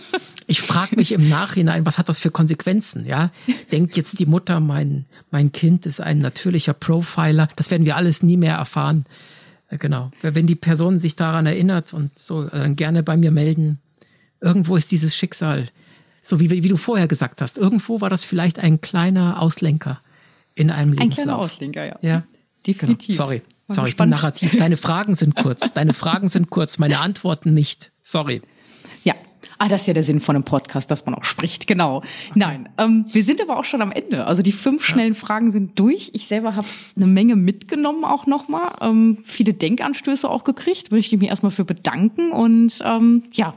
Ich 0.47 0.62
frage 0.62 0.95
mich 0.95 1.12
im 1.12 1.27
Nachhinein, 1.27 1.88
was 1.88 1.97
hat 1.97 2.08
das 2.08 2.19
für 2.19 2.29
Konsequenzen? 2.29 3.03
Ja, 3.08 3.31
denkt 3.71 3.97
jetzt 3.97 4.19
die 4.19 4.27
Mutter, 4.27 4.60
mein 4.60 5.05
mein 5.31 5.51
Kind 5.51 5.88
ist 5.88 5.99
ein 5.99 6.19
natürlicher 6.19 6.73
Profiler. 6.73 7.49
Das 7.55 7.71
werden 7.71 7.86
wir 7.86 7.95
alles 7.95 8.21
nie 8.21 8.38
mehr 8.38 8.55
erfahren. 8.55 9.05
Äh, 9.69 9.77
genau. 9.77 10.12
Wenn 10.21 10.45
die 10.45 10.55
Person 10.55 10.99
sich 10.99 11.15
daran 11.15 11.47
erinnert 11.47 11.93
und 11.93 12.17
so, 12.19 12.43
dann 12.43 12.75
gerne 12.75 13.01
bei 13.01 13.17
mir 13.17 13.31
melden. 13.31 13.79
Irgendwo 14.39 14.75
ist 14.75 14.91
dieses 14.91 15.15
Schicksal 15.15 15.69
so 16.26 16.40
wie, 16.40 16.50
wie 16.50 16.68
du 16.68 16.78
vorher 16.78 17.08
gesagt 17.08 17.42
hast, 17.42 17.58
irgendwo 17.58 18.02
war 18.02 18.10
das 18.10 18.24
vielleicht 18.24 18.60
ein 18.60 18.82
kleiner 18.82 19.42
Auslenker 19.42 20.02
in 20.56 20.72
einem 20.72 20.94
Lebenslauf. 20.94 21.20
Ein 21.20 21.24
kleiner 21.24 21.38
Auslenker, 21.38 21.86
ja. 21.86 21.98
Ja, 22.02 22.24
definitiv. 22.66 23.16
Genau. 23.16 23.18
Sorry, 23.18 23.42
sorry, 23.68 23.90
ich 23.90 23.96
bin 23.96 24.10
narrativ. 24.10 24.58
Deine 24.58 24.78
Fragen 24.78 25.16
sind 25.16 25.36
kurz, 25.36 25.74
deine 25.74 25.94
Fragen 25.94 26.30
sind 26.30 26.50
kurz, 26.50 26.80
meine 26.80 27.00
Antworten 27.00 27.54
nicht. 27.54 27.92
Sorry. 28.04 28.42
Ja, 29.04 29.14
Ah, 29.58 29.70
das 29.70 29.82
ist 29.82 29.88
ja 29.88 29.94
der 29.94 30.04
Sinn 30.04 30.20
von 30.20 30.36
einem 30.36 30.44
Podcast, 30.44 30.92
dass 30.92 31.06
man 31.06 31.16
auch 31.16 31.24
spricht, 31.24 31.66
genau. 31.68 31.98
Okay. 31.98 32.08
Nein, 32.36 32.70
ähm, 32.78 33.06
wir 33.12 33.24
sind 33.24 33.42
aber 33.42 33.58
auch 33.58 33.64
schon 33.64 33.82
am 33.82 33.92
Ende. 33.92 34.26
Also 34.26 34.42
die 34.42 34.52
fünf 34.52 34.84
schnellen 34.84 35.14
ja. 35.14 35.20
Fragen 35.20 35.52
sind 35.52 35.80
durch. 35.80 36.12
Ich 36.14 36.28
selber 36.28 36.56
habe 36.56 36.68
eine 36.96 37.06
Menge 37.06 37.36
mitgenommen 37.36 38.04
auch 38.04 38.26
nochmal. 38.26 38.76
Ähm, 38.82 39.20
viele 39.24 39.54
Denkanstöße 39.54 40.30
auch 40.30 40.44
gekriegt. 40.44 40.92
Würde 40.92 41.00
ich 41.00 41.12
mich 41.12 41.30
erstmal 41.30 41.52
für 41.52 41.64
bedanken. 41.64 42.32
Und 42.32 42.82
ähm, 42.84 43.24
ja, 43.32 43.54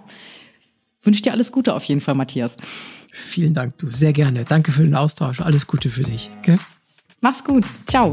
wünsche 1.09 1.23
dir 1.23 1.33
alles 1.33 1.51
Gute 1.51 1.75
auf 1.75 1.85
jeden 1.85 2.03
Fall, 2.03 2.15
Matthias. 2.15 2.53
Vielen 3.11 3.55
Dank, 3.55 3.79
du. 3.79 3.89
Sehr 3.89 4.13
gerne. 4.13 4.45
Danke 4.45 4.73
für 4.73 4.83
den 4.83 4.95
Austausch. 4.95 5.41
Alles 5.41 5.67
Gute 5.67 5.89
für 5.89 6.03
dich. 6.03 6.31
Okay? 6.41 6.59
Mach's 7.21 7.43
gut. 7.43 7.65
Ciao. 7.87 8.13